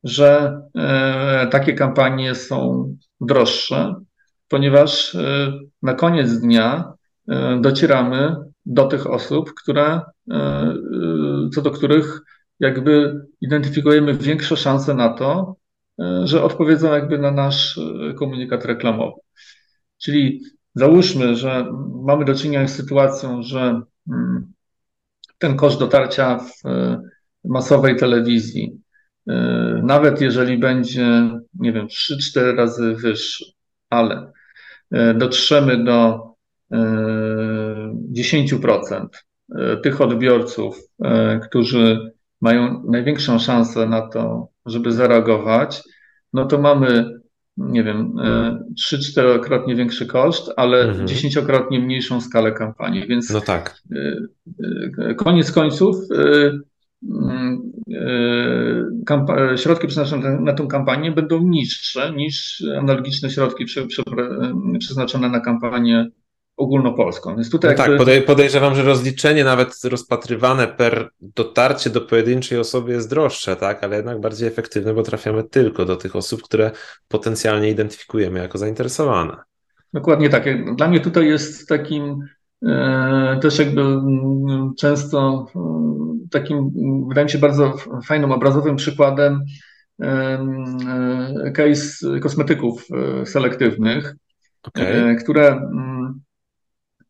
że 0.05 0.61
e, 0.77 1.47
takie 1.51 1.73
kampanie 1.75 2.35
są 2.35 2.89
droższe, 3.21 3.95
ponieważ 4.49 5.15
e, 5.15 5.53
na 5.83 5.95
koniec 5.95 6.41
dnia 6.41 6.93
e, 7.29 7.59
docieramy 7.61 8.37
do 8.67 8.85
tych 8.85 9.07
osób, 9.07 9.55
które, 9.55 10.01
co 11.55 11.63
do 11.63 11.71
których 11.71 12.21
jakby 12.61 13.21
identyfikujemy 13.41 14.15
większe 14.15 14.57
szanse 14.57 14.95
na 14.95 15.09
to, 15.09 15.57
że 16.25 16.43
odpowiedzą 16.43 16.93
jakby 16.93 17.19
na 17.19 17.31
nasz 17.31 17.81
komunikat 18.19 18.65
reklamowy. 18.65 19.21
Czyli 20.03 20.41
załóżmy, 20.75 21.37
że 21.37 21.67
mamy 22.05 22.25
do 22.25 22.35
czynienia 22.35 22.69
z 22.69 22.77
sytuacją, 22.77 23.43
że 23.43 23.81
mm, 24.09 24.53
ten 25.39 25.57
koszt 25.57 25.79
dotarcia 25.79 26.39
w 26.39 26.63
masowej 27.45 27.97
telewizji 27.97 28.83
E, 29.29 29.35
nawet 29.83 30.21
jeżeli 30.21 30.59
będzie, 30.59 31.31
nie 31.55 31.73
wiem, 31.73 31.87
3-4 31.87 32.57
razy 32.57 32.95
wyższy, 32.95 33.45
ale 33.91 34.33
e, 34.91 35.15
dotrzemy 35.15 35.85
do 35.85 36.33
10% 38.13 39.07
e, 39.55 39.77
tych 39.77 40.01
odbiorców, 40.01 40.81
którzy 41.43 42.13
mają 42.41 42.85
największą 42.89 43.39
szansę 43.39 43.87
na 43.87 44.09
to, 44.09 44.49
żeby 44.67 44.93
zareagować, 44.93 45.83
no 46.33 46.45
to 46.45 46.59
mamy, 46.59 47.21
nie 47.57 47.85
wiem, 47.85 48.15
3-4-krotnie 48.93 49.77
większy 49.77 50.07
koszt, 50.07 50.51
ale 50.57 50.81
mhm. 50.81 51.07
10-krotnie 51.07 51.85
mniejszą 51.85 52.21
skalę 52.21 52.53
kampanii. 52.53 53.07
Więc 53.09 53.31
no 53.31 53.41
tak. 53.41 53.83
koniec 55.17 55.53
końców 55.53 55.97
E, 59.09 59.59
środki 59.59 59.87
przeznaczone 59.87 60.41
na 60.41 60.53
tę 60.53 60.67
kampanię 60.67 61.13
będą 61.13 61.43
niższe 61.43 62.13
niż 62.13 62.65
analogiczne 62.79 63.31
środki 63.31 63.65
przeznaczone 64.79 65.29
na 65.29 65.41
kampanię 65.41 66.07
ogólnopolską. 66.57 67.35
Więc 67.35 67.51
tutaj 67.51 67.77
no 67.77 67.87
jakby... 67.87 68.07
tak, 68.07 68.25
podejrzewam, 68.25 68.75
że 68.75 68.83
rozliczenie 68.83 69.45
nawet 69.45 69.85
rozpatrywane 69.85 70.69
per 70.69 71.11
dotarcie 71.21 71.91
do 71.91 72.01
pojedynczej 72.01 72.59
osoby 72.59 72.93
jest 72.93 73.11
droższe, 73.11 73.57
tak, 73.57 73.85
ale 73.85 73.97
jednak 73.97 74.21
bardziej 74.21 74.49
efektywne, 74.49 74.95
bo 74.95 75.03
trafiamy 75.03 75.45
tylko 75.45 75.85
do 75.85 75.97
tych 75.97 76.17
osób, 76.17 76.43
które 76.43 76.71
potencjalnie 77.09 77.71
identyfikujemy 77.71 78.39
jako 78.39 78.59
zainteresowane. 78.59 79.37
Dokładnie 79.93 80.29
tak. 80.29 80.75
Dla 80.77 80.89
mnie 80.89 81.01
tutaj 81.01 81.27
jest 81.27 81.69
takim 81.69 82.21
e, 82.67 83.39
też 83.43 83.59
jakby 83.59 83.81
mm, 83.81 84.73
często 84.79 85.47
takim, 86.31 86.71
wydaje 87.09 87.25
mi 87.25 87.31
się, 87.31 87.39
bardzo 87.39 87.75
fajnym, 88.07 88.33
obrazowym 88.33 88.77
przykładem 88.77 89.41
case 91.55 92.21
kosmetyków 92.21 92.87
e, 93.23 93.27
selektywnych, 93.27 94.17
okay. 94.63 94.87
E, 94.87 95.15
które 95.15 95.49
mm, 95.49 96.21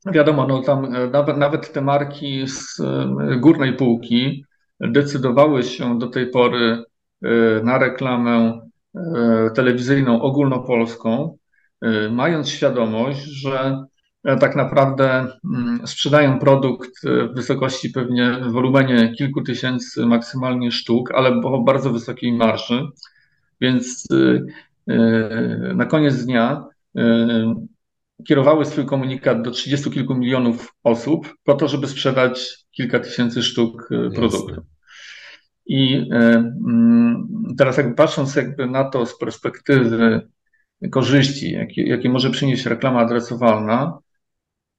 wiadomo, 0.06 0.46
no 0.46 0.62
tam 0.62 0.84
e, 0.84 1.06
nawet, 1.06 1.36
nawet 1.36 1.72
te 1.72 1.80
marki 1.80 2.48
z 2.48 2.76
górnej 3.40 3.76
półki 3.76 4.44
decydowały 4.80 5.62
się 5.62 5.98
do 5.98 6.06
tej 6.06 6.30
pory 6.30 6.84
na 7.62 7.78
reklamę 7.78 8.60
telewizyjną 9.54 10.22
ogólnopolską, 10.22 11.38
mając 12.10 12.48
świadomość, 12.48 13.20
że 13.20 13.84
E, 14.24 14.36
tak 14.36 14.56
naprawdę 14.56 15.26
mm, 15.54 15.86
sprzedają 15.86 16.38
produkt 16.38 17.04
e, 17.04 17.28
w 17.28 17.34
wysokości 17.34 17.90
pewnie 17.90 18.32
w 18.32 18.52
wolumenie 18.52 19.14
kilku 19.18 19.42
tysięcy 19.42 20.06
maksymalnie 20.06 20.70
sztuk, 20.70 21.14
ale 21.14 21.30
o 21.44 21.62
bardzo 21.62 21.90
wysokiej 21.92 22.32
marży. 22.32 22.86
Więc 23.60 24.08
e, 24.88 25.74
na 25.74 25.86
koniec 25.86 26.24
dnia 26.24 26.64
kierowały 28.28 28.64
swój 28.64 28.86
komunikat 28.86 29.42
do 29.42 29.50
30 29.50 29.90
kilku 29.90 30.14
milionów 30.14 30.74
osób 30.82 31.34
po 31.44 31.54
to, 31.54 31.68
żeby 31.68 31.88
sprzedać 31.88 32.56
kilka 32.70 33.00
tysięcy 33.00 33.42
sztuk 33.42 33.88
produktu. 34.14 34.48
Jasne. 34.48 34.62
I 35.66 36.08
mm, 36.10 37.28
teraz 37.58 37.76
jakby 37.76 37.94
patrząc 37.94 38.36
jakby 38.36 38.66
na 38.66 38.84
to 38.84 39.06
z 39.06 39.18
perspektywy 39.18 40.28
korzyści, 40.90 41.52
jakie, 41.52 41.82
jakie 41.82 42.08
może 42.08 42.30
przynieść 42.30 42.66
reklama 42.66 43.00
adresowalna, 43.00 43.98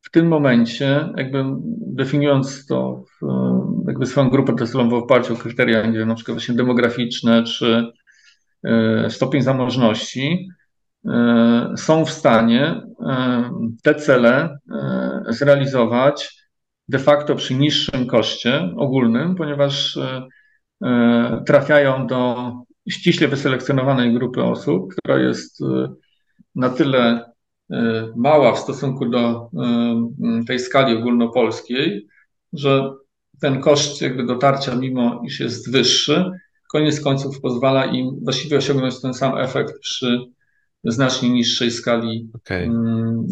w 0.01 0.11
tym 0.11 0.27
momencie, 0.27 1.09
jakby 1.17 1.43
definiując 1.77 2.65
to, 2.65 3.03
jakby 3.87 4.05
swoją 4.05 4.29
grupę 4.29 4.55
testową 4.55 4.89
w 4.89 4.93
oparciu 4.93 5.33
o 5.33 5.37
kryteria, 5.37 5.85
nie 5.85 5.97
wiem, 5.99 6.07
na 6.07 6.15
przykład 6.15 6.37
właśnie 6.37 6.55
demograficzne 6.55 7.43
czy 7.43 7.91
e, 8.63 9.09
stopień 9.09 9.41
zamożności, 9.41 10.49
e, 10.49 10.62
są 11.77 12.05
w 12.05 12.09
stanie 12.09 12.81
e, 13.07 13.49
te 13.83 13.95
cele 13.95 14.57
zrealizować 15.29 16.43
de 16.87 16.99
facto 16.99 17.35
przy 17.35 17.55
niższym 17.55 18.07
koszcie 18.07 18.69
ogólnym, 18.77 19.35
ponieważ 19.35 19.99
trafiają 21.45 22.07
do 22.07 22.51
ściśle 22.89 23.27
wyselekcjonowanej 23.27 24.13
grupy 24.13 24.43
osób, 24.43 24.93
która 24.93 25.17
jest 25.17 25.59
na 26.55 26.69
tyle 26.69 27.33
E, 27.73 28.07
mała 28.15 28.53
w 28.53 28.59
stosunku 28.59 29.09
do 29.09 29.19
e, 29.19 30.45
tej 30.47 30.59
skali 30.59 30.97
ogólnopolskiej, 30.97 32.07
że 32.53 32.91
ten 33.41 33.61
koszt 33.61 34.01
jakby 34.01 34.25
dotarcia, 34.25 34.75
mimo 34.75 35.21
iż 35.25 35.39
jest 35.39 35.71
wyższy, 35.71 36.31
koniec 36.71 37.01
końców 37.01 37.41
pozwala 37.41 37.85
im 37.85 38.19
właściwie 38.23 38.57
osiągnąć 38.57 39.01
ten 39.01 39.13
sam 39.13 39.37
efekt 39.37 39.79
przy 39.79 40.19
znacznie 40.83 41.29
niższej 41.29 41.71
skali 41.71 42.29
okay. 42.33 42.69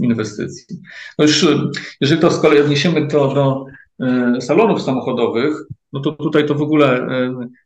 inwestycji. 0.02 0.78
No 1.20 1.26
już, 1.26 1.48
jeżeli 2.02 2.22
to 2.22 2.32
z 2.32 2.42
kolei 2.42 2.62
odniesiemy 2.62 3.08
to 3.08 3.34
do 3.34 3.66
e, 4.08 4.42
salonów 4.42 4.82
samochodowych, 4.82 5.56
no 5.94 6.00
to 6.00 6.12
tutaj 6.12 6.46
to 6.46 6.56
w 6.56 6.62
ogóle 6.62 7.08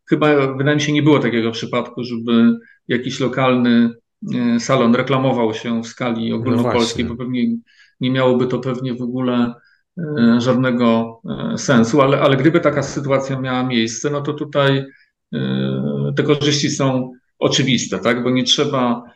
chyba 0.10 0.54
wydaje 0.58 0.76
mi 0.76 0.82
się 0.82 0.92
nie 0.92 1.04
było 1.04 1.20
takiego 1.20 1.52
przypadku, 1.52 2.04
żeby 2.04 2.58
jakiś 2.88 3.20
lokalny 3.20 3.90
salon 4.60 4.96
reklamował 4.96 5.54
się 5.54 5.82
w 5.82 5.88
skali 5.88 6.34
ogólnopolskiej, 6.34 7.06
no 7.06 7.16
bo 7.16 7.24
pewnie 7.24 7.58
nie 8.00 8.12
miałoby 8.12 8.48
to 8.48 8.60
pewnie 8.60 8.94
w 8.94 9.02
ogóle 9.02 9.54
żadnego 10.38 11.22
sensu, 11.58 12.02
ale, 12.02 12.20
ale 12.20 12.38
gdyby 12.38 12.60
taka 12.60 12.84
sytuacja 12.84 13.40
miała 13.40 13.64
miejsce, 13.64 14.10
no 14.10 14.22
to 14.22 14.34
tutaj 14.34 14.86
te 16.16 16.24
korzyści 16.24 16.70
są 16.70 17.12
oczywiste, 17.40 18.00
tak? 18.00 18.24
bo 18.24 18.30
nie 18.30 18.44
trzeba 18.44 18.88
mm, 18.90 19.15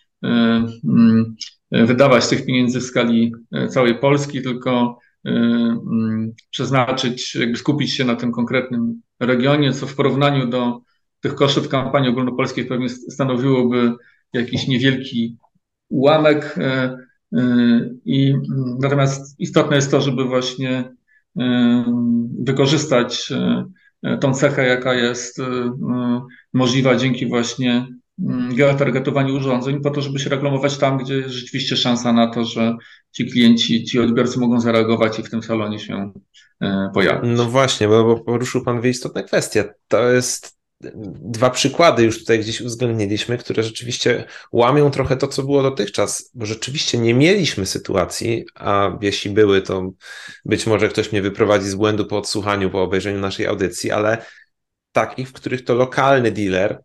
wydawać 1.72 2.28
tych 2.28 2.46
pieniędzy 2.46 2.80
w 2.80 2.84
skali 2.84 3.34
całej 3.70 3.96
Polski, 3.96 4.42
tylko 4.42 5.00
mm, 5.26 6.34
przeznaczyć, 6.50 7.36
jakby 7.36 7.58
skupić 7.58 7.94
się 7.94 8.06
na 8.06 8.16
tym 8.16 8.32
konkretnym 8.32 9.02
regionie, 9.20 9.74
co 9.74 9.88
w 9.88 9.96
porównaniu 9.96 10.48
do 10.48 10.82
tych 11.22 11.36
kosztów 11.36 11.70
kampanii 11.70 12.10
ogólnopolskiej 12.10 12.66
pewnie 12.66 12.90
stanowiłoby 12.90 13.94
jakiś 14.34 14.68
niewielki 14.68 15.38
ułamek. 15.90 16.56
E, 16.58 16.98
e, 17.34 17.90
I 18.06 18.36
natomiast 18.80 19.40
istotne 19.40 19.76
jest 19.76 19.92
to, 19.92 20.02
żeby 20.02 20.24
właśnie 20.24 20.96
e, 21.40 21.84
wykorzystać 22.40 23.34
tą 24.22 24.34
cechę, 24.34 24.68
jaka 24.68 24.94
jest 24.94 25.42
możliwa 26.54 26.96
dzięki 26.96 27.28
właśnie 27.28 27.88
geotargetowaniu 28.56 29.36
urządzeń, 29.36 29.82
po 29.82 29.90
to, 29.90 30.02
żeby 30.02 30.20
się 30.20 30.30
reklamować 30.30 30.78
tam, 30.78 30.98
gdzie 30.98 31.14
jest 31.14 31.30
rzeczywiście 31.30 31.78
szansa 31.78 32.14
na 32.14 32.28
to, 32.28 32.46
że 32.46 32.76
ci 33.12 33.32
klienci, 33.32 33.84
ci 33.84 34.00
odbiorcy 34.00 34.40
mogą 34.40 34.60
zareagować 34.60 35.20
i 35.20 35.24
w 35.24 35.30
tym 35.30 35.44
salonie 35.44 35.80
się 35.80 36.12
pojawić. 36.94 37.32
No 37.38 37.46
właśnie, 37.46 37.88
bo, 37.88 38.20
poruszył 38.20 38.64
Pan 38.64 38.80
dwie 38.80 38.90
istotne 38.90 39.24
kwestie. 39.24 39.74
To 39.88 40.10
jest 40.10 40.60
dwa 41.22 41.50
przykłady 41.50 42.04
już 42.04 42.20
tutaj 42.20 42.40
gdzieś 42.40 42.62
uwzględniliśmy, 42.62 43.38
które 43.38 43.64
rzeczywiście 43.64 44.26
łamią 44.52 44.92
trochę 44.92 45.18
to, 45.18 45.28
co 45.28 45.44
było 45.44 45.64
dotychczas, 45.64 46.32
bo 46.34 46.46
rzeczywiście 46.46 46.98
nie 46.98 47.14
mieliśmy 47.14 47.66
sytuacji, 47.66 48.46
a 48.56 48.98
jeśli 49.02 49.32
były, 49.32 49.62
to 49.62 49.92
być 50.46 50.68
może 50.68 50.90
ktoś 50.90 51.12
mnie 51.12 51.22
wyprowadzi 51.22 51.70
z 51.70 51.76
błędu 51.76 52.06
po 52.06 52.18
odsłuchaniu, 52.18 52.70
po 52.70 52.84
obejrzeniu 52.84 53.20
naszej 53.20 53.48
audycji, 53.48 53.92
ale 53.92 54.26
takich, 54.92 55.30
w 55.30 55.34
których 55.34 55.64
to 55.64 55.76
lokalny 55.76 56.32
dealer 56.32 56.82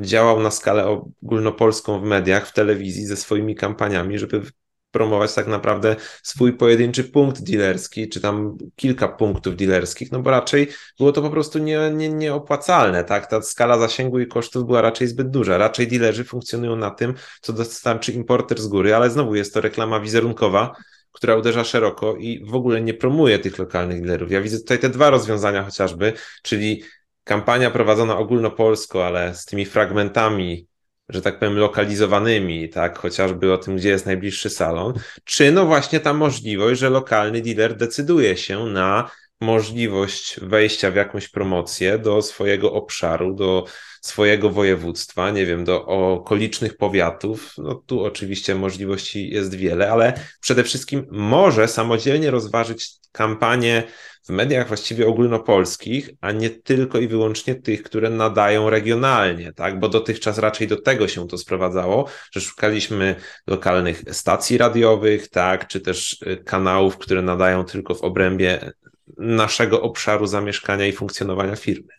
działał 0.00 0.40
na 0.40 0.50
skalę 0.50 0.86
ogólnopolską 1.22 2.00
w 2.00 2.04
mediach, 2.04 2.48
w 2.48 2.52
telewizji 2.52 3.06
ze 3.06 3.16
swoimi 3.16 3.54
kampaniami, 3.54 4.18
żeby 4.18 4.42
promować 4.90 5.34
tak 5.34 5.46
naprawdę 5.46 5.96
swój 6.22 6.52
pojedynczy 6.52 7.04
punkt 7.04 7.42
dealerski, 7.42 8.08
czy 8.08 8.20
tam 8.20 8.58
kilka 8.76 9.08
punktów 9.08 9.56
dealerskich, 9.56 10.12
no 10.12 10.20
bo 10.20 10.30
raczej 10.30 10.68
było 10.98 11.12
to 11.12 11.22
po 11.22 11.30
prostu 11.30 11.58
nie, 11.58 11.90
nie, 11.94 12.08
nieopłacalne, 12.08 13.04
tak? 13.04 13.26
Ta 13.26 13.42
skala 13.42 13.78
zasięgu 13.78 14.20
i 14.20 14.26
kosztów 14.26 14.66
była 14.66 14.80
raczej 14.80 15.08
zbyt 15.08 15.30
duża. 15.30 15.58
Raczej 15.58 15.88
dealerzy 15.88 16.24
funkcjonują 16.24 16.76
na 16.76 16.90
tym, 16.90 17.14
co 17.40 17.52
dostarczy 17.52 18.12
importer 18.12 18.60
z 18.60 18.66
góry, 18.66 18.94
ale 18.94 19.10
znowu 19.10 19.34
jest 19.34 19.54
to 19.54 19.60
reklama 19.60 20.00
wizerunkowa, 20.00 20.76
która 21.12 21.36
uderza 21.36 21.64
szeroko 21.64 22.16
i 22.16 22.44
w 22.44 22.54
ogóle 22.54 22.80
nie 22.80 22.94
promuje 22.94 23.38
tych 23.38 23.58
lokalnych 23.58 24.02
dealerów. 24.02 24.30
Ja 24.30 24.40
widzę 24.40 24.58
tutaj 24.58 24.78
te 24.78 24.88
dwa 24.88 25.10
rozwiązania 25.10 25.64
chociażby, 25.64 26.12
czyli 26.42 26.82
kampania 27.30 27.70
prowadzona 27.70 28.18
ogólnopolsko, 28.18 29.06
ale 29.06 29.34
z 29.34 29.44
tymi 29.44 29.66
fragmentami 29.66 30.66
że 31.08 31.22
tak 31.22 31.38
powiem, 31.38 31.56
lokalizowanymi, 31.56 32.68
tak, 32.68 32.98
chociażby 32.98 33.52
o 33.52 33.58
tym, 33.58 33.76
gdzie 33.76 33.88
jest 33.88 34.06
najbliższy 34.06 34.50
salon, 34.50 34.94
czy 35.24 35.52
no 35.52 35.66
właśnie 35.66 36.00
ta 36.00 36.12
możliwość, 36.14 36.80
że 36.80 36.90
lokalny 36.90 37.40
dealer 37.40 37.76
decyduje 37.76 38.36
się 38.36 38.64
na 38.66 39.10
możliwość 39.40 40.40
wejścia 40.42 40.90
w 40.90 40.94
jakąś 40.94 41.28
promocję 41.28 41.98
do 41.98 42.22
swojego 42.22 42.72
obszaru, 42.72 43.34
do 43.34 43.64
swojego 44.00 44.50
województwa, 44.50 45.30
nie 45.30 45.46
wiem, 45.46 45.64
do 45.64 45.86
okolicznych 45.86 46.76
powiatów. 46.76 47.54
No 47.58 47.74
tu 47.74 48.04
oczywiście 48.04 48.54
możliwości 48.54 49.30
jest 49.30 49.54
wiele, 49.54 49.90
ale 49.92 50.12
przede 50.40 50.64
wszystkim 50.64 51.06
może 51.10 51.68
samodzielnie 51.68 52.30
rozważyć 52.30 52.90
kampanię 53.12 53.82
w 54.30 54.32
mediach 54.32 54.68
właściwie 54.68 55.06
ogólnopolskich, 55.06 56.10
a 56.20 56.32
nie 56.32 56.50
tylko 56.50 56.98
i 56.98 57.08
wyłącznie 57.08 57.54
tych, 57.54 57.82
które 57.82 58.10
nadają 58.10 58.70
regionalnie, 58.70 59.52
tak? 59.52 59.80
Bo 59.80 59.88
dotychczas 59.88 60.38
raczej 60.38 60.68
do 60.68 60.80
tego 60.82 61.08
się 61.08 61.28
to 61.28 61.38
sprowadzało, 61.38 62.08
że 62.32 62.40
szukaliśmy 62.40 63.14
lokalnych 63.46 64.02
stacji 64.10 64.58
radiowych, 64.58 65.28
tak, 65.28 65.66
czy 65.66 65.80
też 65.80 66.22
y, 66.22 66.36
kanałów, 66.36 66.98
które 66.98 67.22
nadają 67.22 67.64
tylko 67.64 67.94
w 67.94 68.02
obrębie 68.02 68.72
naszego 69.18 69.82
obszaru 69.82 70.26
zamieszkania 70.26 70.86
i 70.86 70.92
funkcjonowania 70.92 71.56
firmy. 71.56 71.92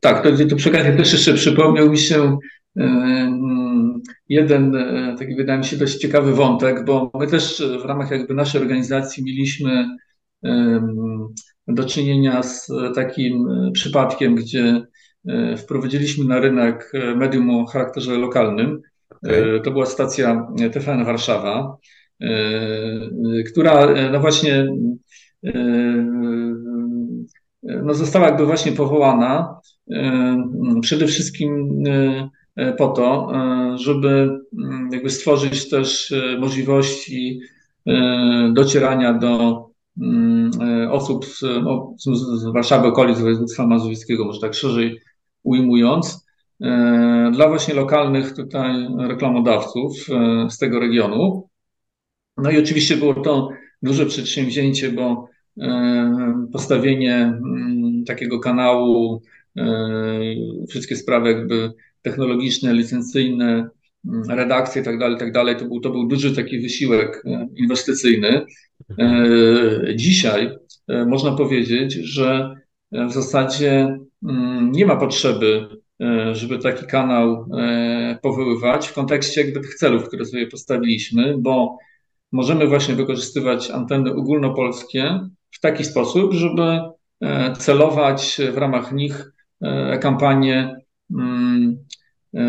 Tak, 0.00 0.22
to, 0.22 0.46
to 0.50 0.56
przy 0.56 0.70
też 0.70 1.12
jeszcze 1.12 1.34
przypomniał 1.34 1.90
mi 1.90 1.98
się 1.98 2.38
y, 2.76 2.82
jeden 4.28 4.74
y, 4.74 5.14
taki 5.18 5.36
wydaje 5.36 5.58
mi 5.58 5.64
się 5.64 5.76
dość 5.76 5.96
ciekawy 5.96 6.32
wątek, 6.32 6.84
bo 6.84 7.10
my 7.14 7.26
też 7.26 7.62
w 7.82 7.84
ramach 7.84 8.10
jakby 8.10 8.34
naszej 8.34 8.60
organizacji 8.60 9.24
mieliśmy 9.24 9.86
do 11.68 11.84
czynienia 11.84 12.42
z 12.42 12.68
takim 12.94 13.48
przypadkiem, 13.72 14.34
gdzie 14.34 14.82
e, 15.28 15.56
wprowadziliśmy 15.56 16.24
na 16.24 16.40
rynek 16.40 16.92
medium 17.16 17.50
o 17.50 17.66
charakterze 17.66 18.18
lokalnym. 18.18 18.82
Okay. 19.22 19.56
E, 19.56 19.60
to 19.60 19.70
była 19.70 19.86
stacja 19.86 20.46
TVN 20.72 21.04
Warszawa, 21.04 21.76
e, 22.20 22.28
która 23.52 23.88
no 24.12 24.20
właśnie 24.20 24.68
no 27.62 27.94
została 27.94 28.26
jakby 28.26 28.46
właśnie 28.46 28.72
powołana 28.72 29.60
przede 30.80 31.06
wszystkim 31.06 31.82
po 32.78 32.88
to, 32.88 33.32
żeby 33.74 34.38
jakby 34.92 35.10
stworzyć 35.10 35.68
też 35.68 36.14
możliwości 36.38 37.40
docierania 38.52 39.14
do 39.14 39.50
e, 39.60 39.65
osób 40.90 41.26
z, 41.26 41.42
no, 41.42 41.94
z 41.98 42.44
Warszawy, 42.52 42.88
okolic 42.88 43.18
województwa 43.18 43.66
mazowieckiego, 43.66 44.24
może 44.24 44.40
tak 44.40 44.54
szerzej 44.54 45.00
ujmując, 45.42 46.26
e, 46.62 47.30
dla 47.34 47.48
właśnie 47.48 47.74
lokalnych 47.74 48.34
tutaj 48.34 48.88
reklamodawców 48.98 49.92
e, 50.10 50.50
z 50.50 50.58
tego 50.58 50.80
regionu. 50.80 51.48
No 52.36 52.50
i 52.50 52.58
oczywiście 52.58 52.96
było 52.96 53.14
to 53.14 53.48
duże 53.82 54.06
przedsięwzięcie, 54.06 54.92
bo 54.92 55.28
postawienie 56.52 57.16
mm, 57.16 58.04
takiego 58.06 58.38
kanału, 58.38 59.22
wszystkie 60.68 60.96
sprawy 60.96 61.28
jakby 61.28 61.72
technologiczne, 62.02 62.74
licencyjne, 62.74 63.68
mm, 64.08 64.22
redakcje 64.28 64.82
i 64.82 64.84
tak 64.84 64.98
dalej, 64.98 65.18
tak 65.18 65.58
to 65.58 65.64
był, 65.64 65.80
to 65.80 65.90
był 65.90 66.06
duży 66.06 66.36
taki 66.36 66.60
wysiłek 66.60 67.22
inwestycyjny. 67.56 68.46
E, 68.98 69.96
dzisiaj 69.96 70.58
e, 70.88 71.04
można 71.06 71.32
powiedzieć, 71.32 71.94
że 71.94 72.54
w 72.92 73.12
zasadzie 73.12 73.98
mm, 74.28 74.72
nie 74.72 74.86
ma 74.86 74.96
potrzeby, 74.96 75.68
e, 76.00 76.34
żeby 76.34 76.58
taki 76.58 76.86
kanał 76.86 77.46
powoływać 78.22 78.88
w 78.88 78.94
kontekście 78.94 79.40
jakby 79.40 79.60
tych 79.60 79.74
celów, 79.74 80.08
które 80.08 80.24
sobie 80.24 80.46
postawiliśmy, 80.46 81.34
bo 81.38 81.78
możemy 82.32 82.66
właśnie 82.66 82.94
wykorzystywać 82.94 83.70
anteny 83.70 84.14
ogólnopolskie 84.14 85.20
w 85.50 85.60
taki 85.60 85.84
sposób, 85.84 86.34
żeby 86.34 86.80
celować 87.58 88.40
w 88.52 88.58
ramach 88.58 88.92
nich 88.92 89.32
kampanie 90.00 90.76
mm, 91.10 91.76
E, 92.36 92.40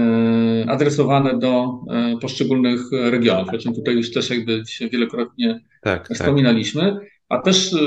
adresowane 0.67 1.39
do 1.39 1.79
e, 1.89 2.17
poszczególnych 2.21 2.81
regionów, 2.91 3.49
o 3.53 3.57
czym 3.57 3.73
tutaj 3.73 3.95
już 3.95 4.11
też 4.11 4.29
jakby 4.29 4.63
się 4.67 4.89
wielokrotnie 4.89 5.59
tak, 5.81 6.07
tak. 6.07 6.17
wspominaliśmy, 6.17 6.81
tak. 6.81 7.03
a 7.29 7.37
też 7.41 7.73
e, 7.73 7.77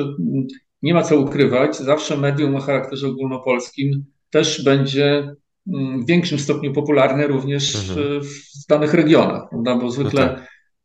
nie 0.83 0.95
ma 0.95 1.03
co 1.03 1.21
ukrywać, 1.21 1.77
zawsze 1.77 2.17
medium 2.17 2.57
o 2.57 2.61
charakterze 2.61 3.09
ogólnopolskim 3.09 4.05
też 4.31 4.65
będzie 4.65 5.35
mm, 5.75 6.03
w 6.03 6.07
większym 6.07 6.39
stopniu 6.39 6.73
popularne 6.73 7.27
również 7.27 7.91
mhm. 7.91 8.21
w 8.23 8.67
danych 8.69 8.95
regionach, 8.95 9.51
prawda? 9.51 9.77
bo 9.77 9.91
zwykle 9.91 10.39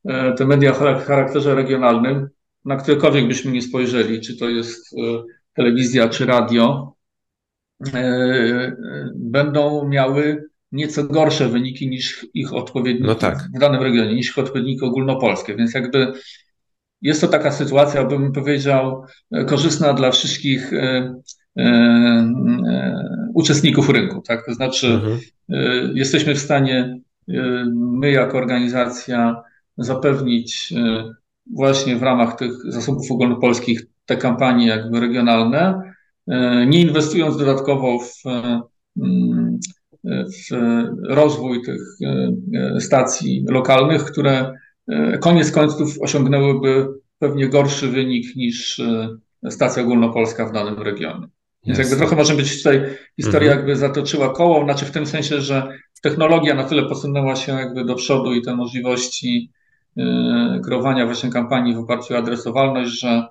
no 0.05 0.13
tak. 0.13 0.37
te 0.37 0.45
media 0.45 0.71
o 0.71 0.99
charakterze 0.99 1.55
regionalnym, 1.55 2.27
na 2.65 2.75
którekolwiek 2.75 3.27
byśmy 3.27 3.51
nie 3.51 3.61
spojrzeli, 3.61 4.21
czy 4.21 4.37
to 4.37 4.49
jest 4.49 4.95
telewizja, 5.55 6.09
czy 6.09 6.25
radio, 6.25 6.95
będą 9.15 9.87
miały 9.87 10.45
nieco 10.75 11.03
gorsze 11.03 11.49
wyniki 11.49 11.89
niż 11.89 12.27
ich 12.33 12.53
odpowiedniki 12.53 13.07
no 13.07 13.15
tak. 13.15 13.49
w 13.55 13.59
danym 13.59 13.81
regionie, 13.81 14.15
niż 14.15 14.29
ich 14.29 14.37
odpowiedniki 14.37 14.85
ogólnopolskie. 14.85 15.55
Więc 15.55 15.73
jakby 15.73 16.13
jest 17.01 17.21
to 17.21 17.27
taka 17.27 17.51
sytuacja, 17.51 18.03
bym 18.03 18.31
powiedział, 18.31 19.03
korzystna 19.47 19.93
dla 19.93 20.11
wszystkich 20.11 20.73
e, 20.73 21.13
e, 21.57 21.61
e, 21.61 23.29
uczestników 23.33 23.89
rynku. 23.89 24.21
Tak? 24.21 24.45
To 24.45 24.53
znaczy, 24.53 24.87
mhm. 24.87 25.19
e, 25.49 25.91
jesteśmy 25.93 26.35
w 26.35 26.39
stanie 26.39 26.99
e, 27.29 27.65
my, 27.75 28.11
jako 28.11 28.37
organizacja, 28.37 29.41
zapewnić 29.77 30.73
e, 30.77 31.11
właśnie 31.53 31.95
w 31.95 32.03
ramach 32.03 32.37
tych 32.37 32.51
zasobów 32.67 33.11
ogólnopolskich 33.11 33.85
te 34.05 34.17
kampanie 34.17 34.67
jakby 34.67 34.99
regionalne, 34.99 35.81
nie 36.67 36.81
inwestując 36.81 37.37
dodatkowo 37.37 37.99
w 37.99 38.23
w 40.05 40.55
rozwój 41.09 41.61
tych 41.61 41.81
stacji 42.79 43.45
lokalnych, 43.49 44.03
które 44.03 44.53
koniec 45.21 45.51
końców 45.51 45.97
osiągnęłyby 46.01 46.87
pewnie 47.19 47.49
gorszy 47.49 47.87
wynik 47.87 48.35
niż 48.35 48.81
stacja 49.49 49.83
ogólnopolska 49.83 50.45
w 50.45 50.51
danym 50.51 50.81
regionie. 50.81 51.27
Więc 51.65 51.79
jakby 51.79 51.95
trochę 51.95 52.15
może 52.15 52.35
być 52.35 52.57
tutaj 52.57 52.81
historia 53.15 53.51
mhm. 53.51 53.57
jakby 53.57 53.75
zatoczyła 53.75 54.29
koło, 54.29 54.63
znaczy 54.63 54.85
w 54.85 54.91
tym 54.91 55.05
sensie, 55.05 55.41
że 55.41 55.67
technologia 56.01 56.55
na 56.55 56.63
tyle 56.63 56.83
posunęła 56.83 57.35
się 57.35 57.51
jakby 57.51 57.85
do 57.85 57.95
przodu 57.95 58.33
i 58.33 58.41
te 58.41 58.55
możliwości 58.55 59.51
kreowania 60.65 61.05
właśnie 61.05 61.29
kampanii 61.29 61.75
w 61.75 61.79
oparciu 61.79 62.13
o 62.13 62.17
adresowalność, 62.17 62.99
że 62.99 63.27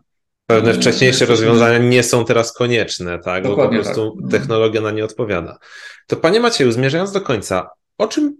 Pewne 0.47 0.71
yy, 0.71 0.77
wcześniejsze 0.77 1.27
rozwiązania 1.27 1.79
nie 1.79 2.03
są 2.03 2.25
teraz 2.25 2.53
konieczne, 2.53 3.19
tak? 3.19 3.45
Dokładnie 3.45 3.79
bo 3.79 3.85
po 3.85 3.95
prostu 3.95 4.23
tak. 4.23 4.31
technologia 4.31 4.81
na 4.81 4.91
nie 4.91 5.05
odpowiada. 5.05 5.59
To 6.07 6.17
panie 6.17 6.41
Macieju, 6.41 6.73
zmierzając 6.73 7.13
do 7.13 7.21
końca, 7.21 7.71
o 7.99 8.09
czym 8.09 8.37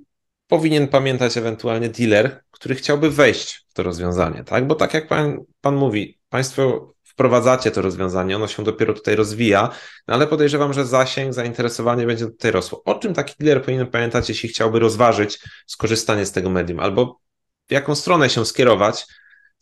powinien 0.49 0.89
pamiętać 0.89 1.37
ewentualnie 1.37 1.89
dealer, 1.89 2.41
który 2.51 2.75
chciałby 2.75 3.11
wejść 3.11 3.67
w 3.69 3.73
to 3.75 3.83
rozwiązanie, 3.83 4.45
tak? 4.45 4.67
Bo 4.67 4.75
tak 4.75 4.95
jak 4.95 5.09
pan, 5.09 5.39
pan 5.61 5.77
mówi, 5.77 6.19
państwo 6.29 6.95
wprowadzacie 7.03 7.71
to 7.71 7.83
rozwiązanie, 7.83 8.37
ono 8.37 8.49
się 8.49 8.65
dopiero 8.65 8.95
tutaj 8.95 9.17
rozwija, 9.17 9.71
no 10.09 10.15
ale 10.15 10.27
podejrzewam, 10.27 10.73
że 10.73 10.87
zasięg, 10.87 11.35
zainteresowanie 11.35 12.07
będzie 12.07 12.27
tutaj 12.27 12.51
rosło. 12.51 12.83
O 12.85 12.95
czym 12.95 13.15
taki 13.15 13.35
dealer 13.39 13.63
powinien 13.63 13.87
pamiętać, 13.87 14.29
jeśli 14.29 14.49
chciałby 14.49 14.79
rozważyć 14.79 15.39
skorzystanie 15.67 16.27
z 16.27 16.33
tego 16.33 16.51
medium, 16.51 16.81
albo 16.81 17.21
w 17.69 17.73
jaką 17.73 17.95
stronę 17.95 18.31
się 18.31 18.47
skierować, 18.47 19.07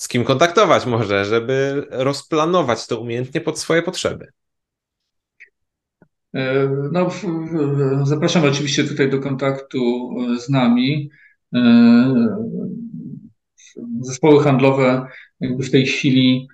z 0.02 0.08
kim 0.08 0.24
kontaktować 0.24 0.86
może, 0.86 1.24
żeby 1.24 1.86
rozplanować 1.90 2.86
to 2.86 3.00
umiejętnie 3.00 3.40
pod 3.40 3.58
swoje 3.58 3.82
potrzeby. 3.82 4.28
E, 6.34 6.68
no, 6.92 7.10
zapraszam 8.04 8.44
oczywiście 8.44 8.84
tutaj 8.84 9.10
do 9.10 9.18
kontaktu 9.18 9.78
e, 9.80 10.40
z 10.40 10.48
nami. 10.48 11.10
E, 11.54 11.60
zespoły 14.00 14.42
handlowe 14.42 15.06
w 15.40 15.70
tej 15.70 15.86
chwili 15.86 16.48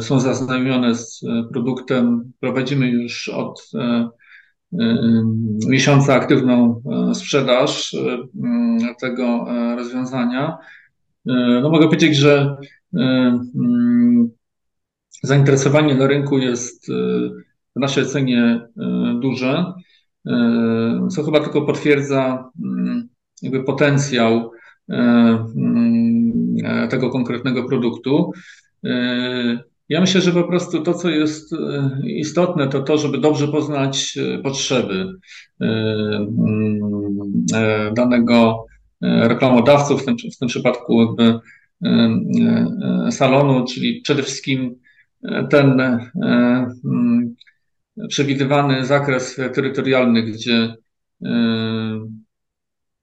są 0.00 0.20
zaznajomione 0.20 0.94
z 0.94 1.20
produktem. 1.52 2.32
Prowadzimy 2.40 2.88
już 2.88 3.28
od 3.28 3.70
miesiąca 5.68 6.14
aktywną 6.14 6.82
sprzedaż 7.14 7.96
tego 9.00 9.46
rozwiązania. 9.76 10.58
E, 11.26 11.60
no 11.62 11.70
mogę 11.70 11.86
powiedzieć, 11.86 12.16
że 12.16 12.56
e, 12.96 13.00
mm, 13.54 14.30
zainteresowanie 15.22 15.94
na 15.94 16.06
rynku 16.06 16.38
jest 16.38 16.90
e, 16.90 16.92
w 17.76 17.80
naszej 17.80 18.04
ocenie 18.04 18.60
duże, 19.20 19.72
co 21.10 21.22
chyba 21.22 21.40
tylko 21.40 21.62
potwierdza 21.62 22.50
mm, 22.64 23.08
jakby 23.42 23.64
potencjał 23.64 24.50
mm, 24.88 26.56
tego 26.90 27.10
konkretnego 27.10 27.64
produktu. 27.64 28.32
Ja 29.88 30.00
myślę, 30.00 30.20
że 30.20 30.32
po 30.32 30.44
prostu 30.44 30.82
to, 30.82 30.94
co 30.94 31.08
jest 31.08 31.54
istotne, 32.04 32.68
to 32.68 32.82
to, 32.82 32.98
żeby 32.98 33.18
dobrze 33.18 33.48
poznać 33.48 34.18
potrzeby 34.42 35.06
danego 37.94 38.66
reklamodawców, 39.02 40.02
w 40.02 40.04
tym, 40.04 40.16
w 40.34 40.38
tym 40.38 40.48
przypadku 40.48 41.02
jakby 41.02 41.40
e, 41.84 42.20
e, 43.06 43.12
salonu, 43.12 43.64
czyli 43.64 44.00
przede 44.00 44.22
wszystkim 44.22 44.74
ten 45.50 45.80
mm, 45.80 47.34
przewidywany 48.08 48.86
zakres 48.86 49.40
terytorialny, 49.54 50.22
gdzie 50.22 50.74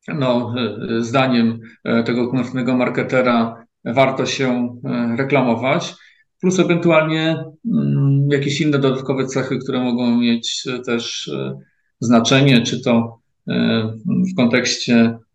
no, 0.07 0.55
zdaniem 0.99 1.59
tego 2.05 2.27
konkretnego 2.27 2.77
marketera 2.77 3.65
warto 3.85 4.25
się 4.25 4.75
reklamować, 5.17 5.95
plus 6.41 6.59
ewentualnie 6.59 7.43
mm, 7.73 8.27
jakieś 8.31 8.61
inne 8.61 8.79
dodatkowe 8.79 9.25
cechy, 9.25 9.57
które 9.57 9.83
mogą 9.83 10.17
mieć 10.17 10.67
też 10.85 11.31
znaczenie, 11.99 12.61
czy 12.61 12.81
to 12.81 13.19
w 14.07 14.35
kontekście 14.37 15.17
E, 15.19 15.26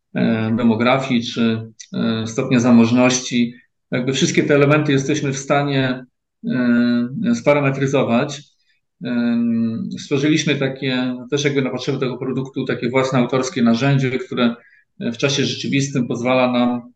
demografii 0.57 1.23
czy 1.23 1.73
e, 1.95 2.27
stopnia 2.27 2.61
zamożności. 2.61 3.55
Jakby 3.91 4.13
wszystkie 4.13 4.43
te 4.43 4.55
elementy 4.55 4.93
jesteśmy 4.93 5.33
w 5.33 5.39
stanie 5.39 6.05
e, 6.47 7.35
sparametryzować. 7.35 8.43
Stworzyliśmy 9.99 10.57
takie, 10.57 11.17
też 11.31 11.45
jakby 11.45 11.63
na 11.63 11.71
potrzeby 11.71 11.99
tego 11.99 12.19
produktu, 12.19 12.65
takie 12.65 12.91
własne 12.91 13.19
autorskie 13.19 13.63
narzędzie, 13.63 14.19
które 14.19 14.55
w 15.01 15.17
czasie 15.17 15.45
rzeczywistym 15.45 16.09
pozwala 16.09 16.53
nam 16.53 16.93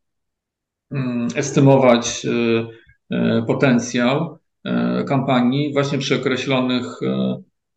mm, 0.90 1.28
estymować 1.36 2.26
potencjał 3.46 4.38
kampanii 5.08 5.72
właśnie 5.72 5.98
przy 5.98 6.16
określonych 6.16 6.86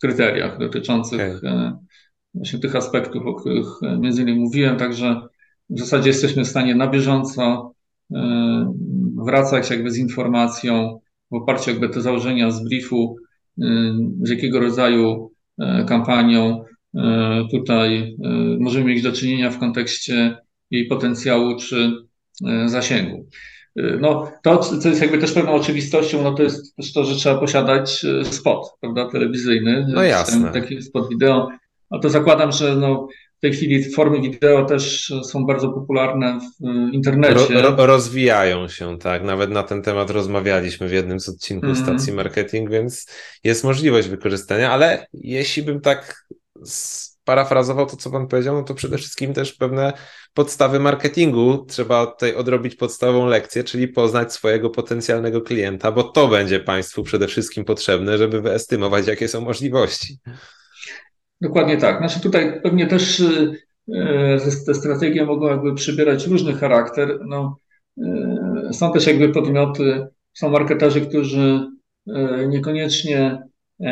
kryteriach 0.02 0.60
dotyczących 0.60 1.38
okay 1.38 1.80
właśnie 2.34 2.60
tych 2.60 2.76
aspektów, 2.76 3.26
o 3.26 3.34
których 3.34 3.68
e, 3.84 3.98
między 3.98 4.22
innymi 4.22 4.40
mówiłem, 4.40 4.78
także 4.78 5.22
w 5.70 5.80
zasadzie 5.80 6.10
jesteśmy 6.10 6.44
w 6.44 6.48
stanie 6.48 6.76
na 6.76 6.88
bieżąco 6.88 7.74
e, 8.14 8.74
wracać 9.26 9.70
jakby 9.70 9.92
z 9.92 9.98
informacją 9.98 11.00
w 11.32 11.36
oparciu 11.36 11.70
jakby 11.70 11.90
te 11.90 12.02
założenia 12.02 12.52
z 12.52 12.64
briefu, 12.64 13.16
e, 13.62 13.66
z 14.22 14.30
jakiego 14.30 14.60
rodzaju 14.60 15.32
kampanią 15.88 16.64
tutaj 17.52 18.18
możemy 18.60 18.86
mieć 18.86 19.02
do 19.02 19.12
czynienia 19.12 19.52
w 19.52 19.60
kontekście 19.60 20.38
jej 20.72 20.88
potencjału 20.88 21.56
czy 21.56 21.92
zasięgu. 22.66 23.28
No, 23.76 24.32
to, 24.44 24.58
co 24.58 24.90
jest 24.90 25.02
jakby 25.02 25.18
też 25.18 25.32
pewną 25.32 25.52
oczywistością, 25.52 26.24
no 26.24 26.34
to 26.34 26.44
jest 26.44 26.76
też 26.76 26.94
to, 26.94 27.04
że 27.04 27.16
trzeba 27.16 27.40
posiadać 27.40 28.06
spot, 28.24 28.72
prawda, 28.82 29.10
telewizyjny. 29.10 29.88
No 29.90 30.04
jasne. 30.04 30.52
Taki 30.52 30.82
spot 30.82 31.10
wideo 31.10 31.48
no 31.92 32.00
to 32.00 32.10
zakładam, 32.10 32.52
że 32.52 32.76
no, 32.76 33.08
w 33.38 33.42
tej 33.42 33.54
chwili 33.54 33.92
formy 33.92 34.22
wideo 34.22 34.66
też 34.66 35.14
są 35.24 35.46
bardzo 35.46 35.70
popularne 35.70 36.40
w 36.60 36.94
internecie. 36.94 37.62
Ro, 37.62 37.76
ro, 37.76 37.86
rozwijają 37.86 38.68
się, 38.68 38.98
tak. 38.98 39.24
Nawet 39.24 39.50
na 39.50 39.64
ten 39.64 39.82
temat 39.82 40.10
rozmawialiśmy 40.10 40.88
w 40.88 40.92
jednym 40.92 41.20
z 41.20 41.30
odcinków 41.30 41.70
mm. 41.70 41.84
stacji 41.84 42.14
marketing, 42.14 42.70
więc 42.70 43.06
jest 43.44 43.64
możliwość 43.64 44.08
wykorzystania, 44.08 44.72
ale 44.72 45.08
jeśli 45.14 45.64
bym 45.64 45.82
tak 45.82 46.26
parafrazował 47.24 47.86
to, 47.86 47.98
co 47.98 48.12
pan 48.12 48.28
powiedział, 48.28 48.56
no 48.56 48.64
to 48.64 48.74
przede 48.74 48.98
wszystkim 48.98 49.34
też 49.34 49.54
pewne 49.54 49.94
podstawy 50.34 50.80
marketingu. 50.80 51.66
Trzeba 51.66 52.06
tutaj 52.06 52.36
odrobić 52.36 52.76
podstawową 52.76 53.26
lekcję, 53.26 53.64
czyli 53.64 53.88
poznać 53.88 54.34
swojego 54.34 54.70
potencjalnego 54.70 55.42
klienta, 55.42 55.92
bo 55.92 56.04
to 56.04 56.28
będzie 56.28 56.60
państwu 56.60 57.04
przede 57.04 57.28
wszystkim 57.28 57.66
potrzebne, 57.66 58.18
żeby 58.18 58.42
wyestymować, 58.42 59.08
jakie 59.08 59.28
są 59.28 59.42
możliwości. 59.42 60.18
Dokładnie 61.42 61.78
tak. 61.78 61.98
Znaczy 61.98 62.22
tutaj 62.22 62.62
pewnie 62.62 62.88
też 62.88 63.20
y, 63.20 63.52
y, 63.88 64.66
te 64.66 64.74
strategie 64.74 65.26
mogą 65.26 65.48
jakby 65.48 65.76
przybierać 65.76 66.28
różny 66.28 66.54
charakter. 66.54 67.20
No, 67.26 67.58
y, 67.98 68.74
są 68.74 68.94
też 68.94 69.08
jakby 69.08 69.30
podmioty, 69.30 70.08
są 70.34 70.50
marketerzy, 70.50 71.02
którzy 71.02 71.68
niekoniecznie 72.48 73.42
e, 73.82 73.86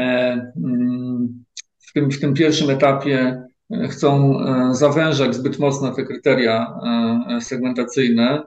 mm, 0.64 1.44
w 1.80 1.94
tym, 1.94 2.12
w 2.12 2.20
tym 2.20 2.34
pierwszym 2.34 2.70
etapie 2.70 3.44
chcą 3.90 4.40
zawężać 4.72 5.36
zbyt 5.36 5.60
mocno 5.60 5.94
te 5.94 6.04
kryteria 6.04 6.80
segmentacyjne 7.42 8.44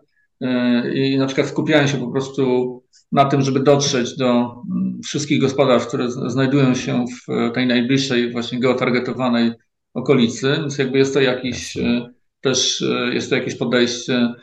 i 0.95 1.18
na 1.18 1.26
przykład 1.26 1.47
skupiają 1.47 1.86
się 1.86 1.99
po 1.99 2.11
prostu 2.11 2.82
na 3.12 3.24
tym, 3.24 3.43
żeby 3.43 3.61
dotrzeć 3.61 4.16
do 4.16 4.30
mm, 4.30 5.01
wszystkich 5.05 5.41
gospodarstw, 5.41 5.88
które 5.88 6.11
znajdują 6.11 6.74
się 6.74 7.05
w 7.28 7.53
tej 7.55 7.66
najbliższej 7.66 8.32
właśnie 8.32 8.61
geotargetowanej 8.61 9.53
okolicy, 9.95 10.53
więc 10.53 10.78
jakby 10.78 10.99
jest 10.99 11.14
to 11.14 11.20
jakiś 11.20 11.76
e, 11.76 12.11
też 12.41 12.82
e, 12.82 13.14
jest 13.14 13.30
to 13.30 13.36
jakieś 13.36 13.57
podejście, 13.57 14.34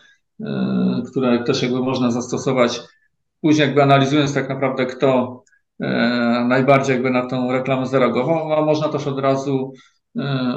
e, 0.42 1.04
które 1.12 1.44
też 1.44 1.62
jakby 1.62 1.80
można 1.80 2.12
zastosować. 2.12 2.82
Później 3.42 3.66
jakby 3.66 3.84
analizując 3.84 4.34
tak 4.34 4.50
naprawdę 4.50 4.86
kto 4.86 5.44
najbardziej 6.48 6.94
jakby 6.94 7.10
na 7.10 7.28
tą 7.28 7.52
reklamę 7.52 7.86
zareagował, 7.88 8.54
a 8.54 8.66
można 8.66 8.90
też 8.90 9.08
od 9.08 9.20
razu 9.20 9.74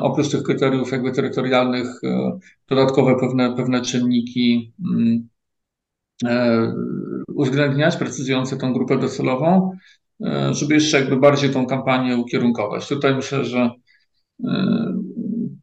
oprócz 0.01 0.31
tych 0.31 0.43
kryteriów 0.43 0.93
jakby 0.93 1.13
terytorialnych 1.13 1.87
dodatkowe 2.69 3.17
pewne, 3.21 3.57
pewne 3.57 3.83
czynniki 3.83 4.73
mm, 4.95 5.29
uwzględniać, 7.35 7.97
precyzujące 7.97 8.57
tą 8.57 8.73
grupę 8.73 8.99
docelową, 8.99 9.73
e, 10.25 10.55
żeby 10.55 10.75
jeszcze 10.75 11.01
jakby 11.01 11.17
bardziej 11.17 11.51
tą 11.51 11.67
kampanię 11.67 12.17
ukierunkować. 12.17 12.89
Tutaj 12.89 13.15
myślę, 13.15 13.45
że 13.45 13.71
e, 14.45 14.95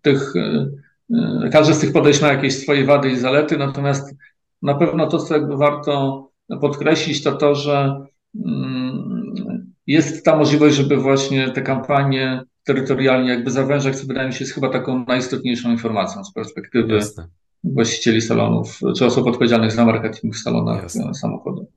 tych, 0.01 0.33
e, 0.35 1.49
każde 1.49 1.73
z 1.73 1.79
tych 1.79 1.93
podejść 1.93 2.21
ma 2.21 2.27
jakieś 2.27 2.57
swoje 2.57 2.85
wady 2.85 3.09
i 3.09 3.17
zalety, 3.17 3.57
natomiast 3.57 4.15
na 4.61 4.73
pewno 4.75 5.07
to, 5.07 5.19
co 5.19 5.33
jakby 5.33 5.57
warto 5.57 6.23
podkreślić, 6.61 7.23
to 7.23 7.31
to, 7.31 7.55
że 7.55 8.05
mm, 8.45 9.73
jest 9.87 10.25
ta 10.25 10.35
możliwość, 10.35 10.75
żeby 10.75 10.97
właśnie 10.97 11.49
te 11.49 11.61
kampanie 11.61 12.41
terytorialnie 12.67 13.29
jakby 13.29 13.51
zawężać, 13.51 13.95
co 13.95 14.07
wydaje 14.07 14.27
mi 14.27 14.33
się 14.33 14.43
jest 14.43 14.53
chyba 14.53 14.69
taką 14.69 15.05
najistotniejszą 15.07 15.71
informacją 15.71 16.23
z 16.23 16.33
perspektywy 16.33 16.95
Jasne. 16.95 17.27
właścicieli 17.63 18.21
salonów, 18.21 18.79
czy 18.97 19.05
osób 19.05 19.27
odpowiedzialnych 19.27 19.71
za 19.71 19.85
marketing 19.85 20.35
w 20.35 20.39
salonach 20.39 20.83
Jasne. 20.83 21.13
samochodowych. 21.13 21.69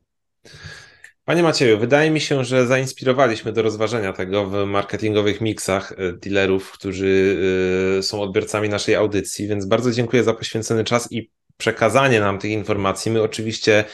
Panie 1.24 1.42
Macieju, 1.42 1.78
wydaje 1.78 2.10
mi 2.10 2.20
się, 2.20 2.44
że 2.44 2.66
zainspirowaliśmy 2.66 3.52
do 3.52 3.62
rozważenia 3.62 4.12
tego 4.12 4.46
w 4.46 4.66
marketingowych 4.66 5.40
miksach 5.40 5.92
e, 5.92 6.12
dealerów, 6.12 6.72
którzy 6.72 7.36
e, 7.98 8.02
są 8.02 8.20
odbiorcami 8.20 8.68
naszej 8.68 8.94
audycji, 8.94 9.48
więc 9.48 9.66
bardzo 9.66 9.92
dziękuję 9.92 10.24
za 10.24 10.34
poświęcony 10.34 10.84
czas 10.84 11.12
i 11.12 11.30
przekazanie 11.56 12.20
nam 12.20 12.38
tych 12.38 12.50
informacji. 12.50 13.12
My 13.12 13.22
oczywiście 13.22 13.84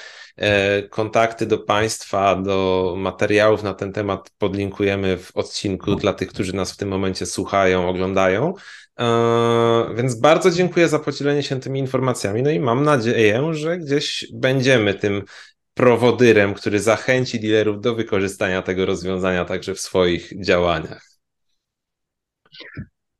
kontakty 0.90 1.46
do 1.46 1.58
Państwa, 1.58 2.36
do 2.36 2.94
materiałów 2.96 3.62
na 3.62 3.74
ten 3.74 3.92
temat 3.92 4.30
podlinkujemy 4.38 5.16
w 5.16 5.36
odcinku 5.36 5.94
dla 5.94 6.12
tych, 6.12 6.28
którzy 6.28 6.56
nas 6.56 6.72
w 6.72 6.76
tym 6.76 6.88
momencie 6.88 7.26
słuchają, 7.26 7.88
oglądają. 7.88 8.54
Więc 9.96 10.20
bardzo 10.20 10.50
dziękuję 10.50 10.88
za 10.88 10.98
podzielenie 10.98 11.42
się 11.42 11.60
tymi 11.60 11.80
informacjami. 11.80 12.42
No 12.42 12.50
i 12.50 12.60
mam 12.60 12.84
nadzieję, 12.84 13.54
że 13.54 13.78
gdzieś 13.78 14.26
będziemy 14.32 14.94
tym 14.94 15.22
prowodyrem, 15.74 16.54
który 16.54 16.80
zachęci 16.80 17.40
dealerów 17.40 17.80
do 17.80 17.94
wykorzystania 17.94 18.62
tego 18.62 18.86
rozwiązania 18.86 19.44
także 19.44 19.74
w 19.74 19.80
swoich 19.80 20.44
działaniach. 20.44 21.02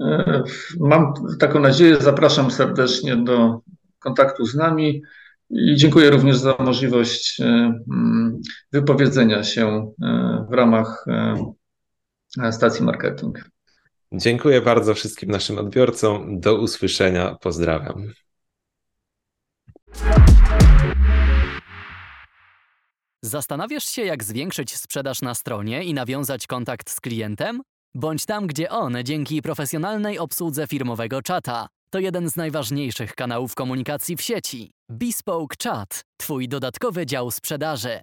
E, 0.01 0.43
mam 0.81 1.15
taką 1.41 1.61
nadzieję, 1.61 1.97
zapraszam 2.01 2.51
serdecznie 2.51 3.17
do 3.17 3.61
kontaktu 3.99 4.47
z 4.47 4.55
nami 4.55 5.03
i 5.51 5.77
dziękuję 5.77 6.11
również 6.11 6.37
za 6.37 6.57
możliwość 6.59 7.41
e, 7.41 7.45
mm, 7.45 8.41
wypowiedzenia 8.73 9.45
się 9.45 9.93
e, 10.03 10.47
w 10.51 10.53
ramach 10.53 11.05
stacji 12.51 12.85
marketing. 12.85 13.51
Dziękuję 14.13 14.61
bardzo 14.61 14.95
wszystkim 14.95 15.31
naszym 15.31 15.59
odbiorcom. 15.59 16.41
Do 16.41 16.61
usłyszenia. 16.61 17.37
Pozdrawiam. 17.41 18.13
Zastanawiasz 23.23 23.85
się, 23.85 24.03
jak 24.03 24.25
zwiększyć 24.25 24.77
sprzedaż 24.77 25.23
na 25.23 25.35
stronie 25.35 25.85
i 25.85 25.95
nawiązać 25.95 26.47
kontakt 26.47 26.91
z 26.91 27.01
klientem? 27.01 27.63
Bądź 27.95 28.27
tam, 28.27 28.47
gdzie 28.47 28.71
on 28.71 28.97
dzięki 29.05 29.43
profesjonalnej 29.43 30.19
obsłudze 30.19 30.67
firmowego 30.67 31.23
czata. 31.23 31.69
To 31.91 31.99
jeden 31.99 32.31
z 32.31 32.37
najważniejszych 32.37 33.15
kanałów 33.15 33.55
komunikacji 33.55 34.17
w 34.17 34.23
sieci. 34.23 34.71
Bespoke 34.89 35.57
Chat, 35.65 36.05
Twój 36.17 36.49
dodatkowy 36.49 37.07
dział 37.07 37.31
sprzedaży. 37.31 38.01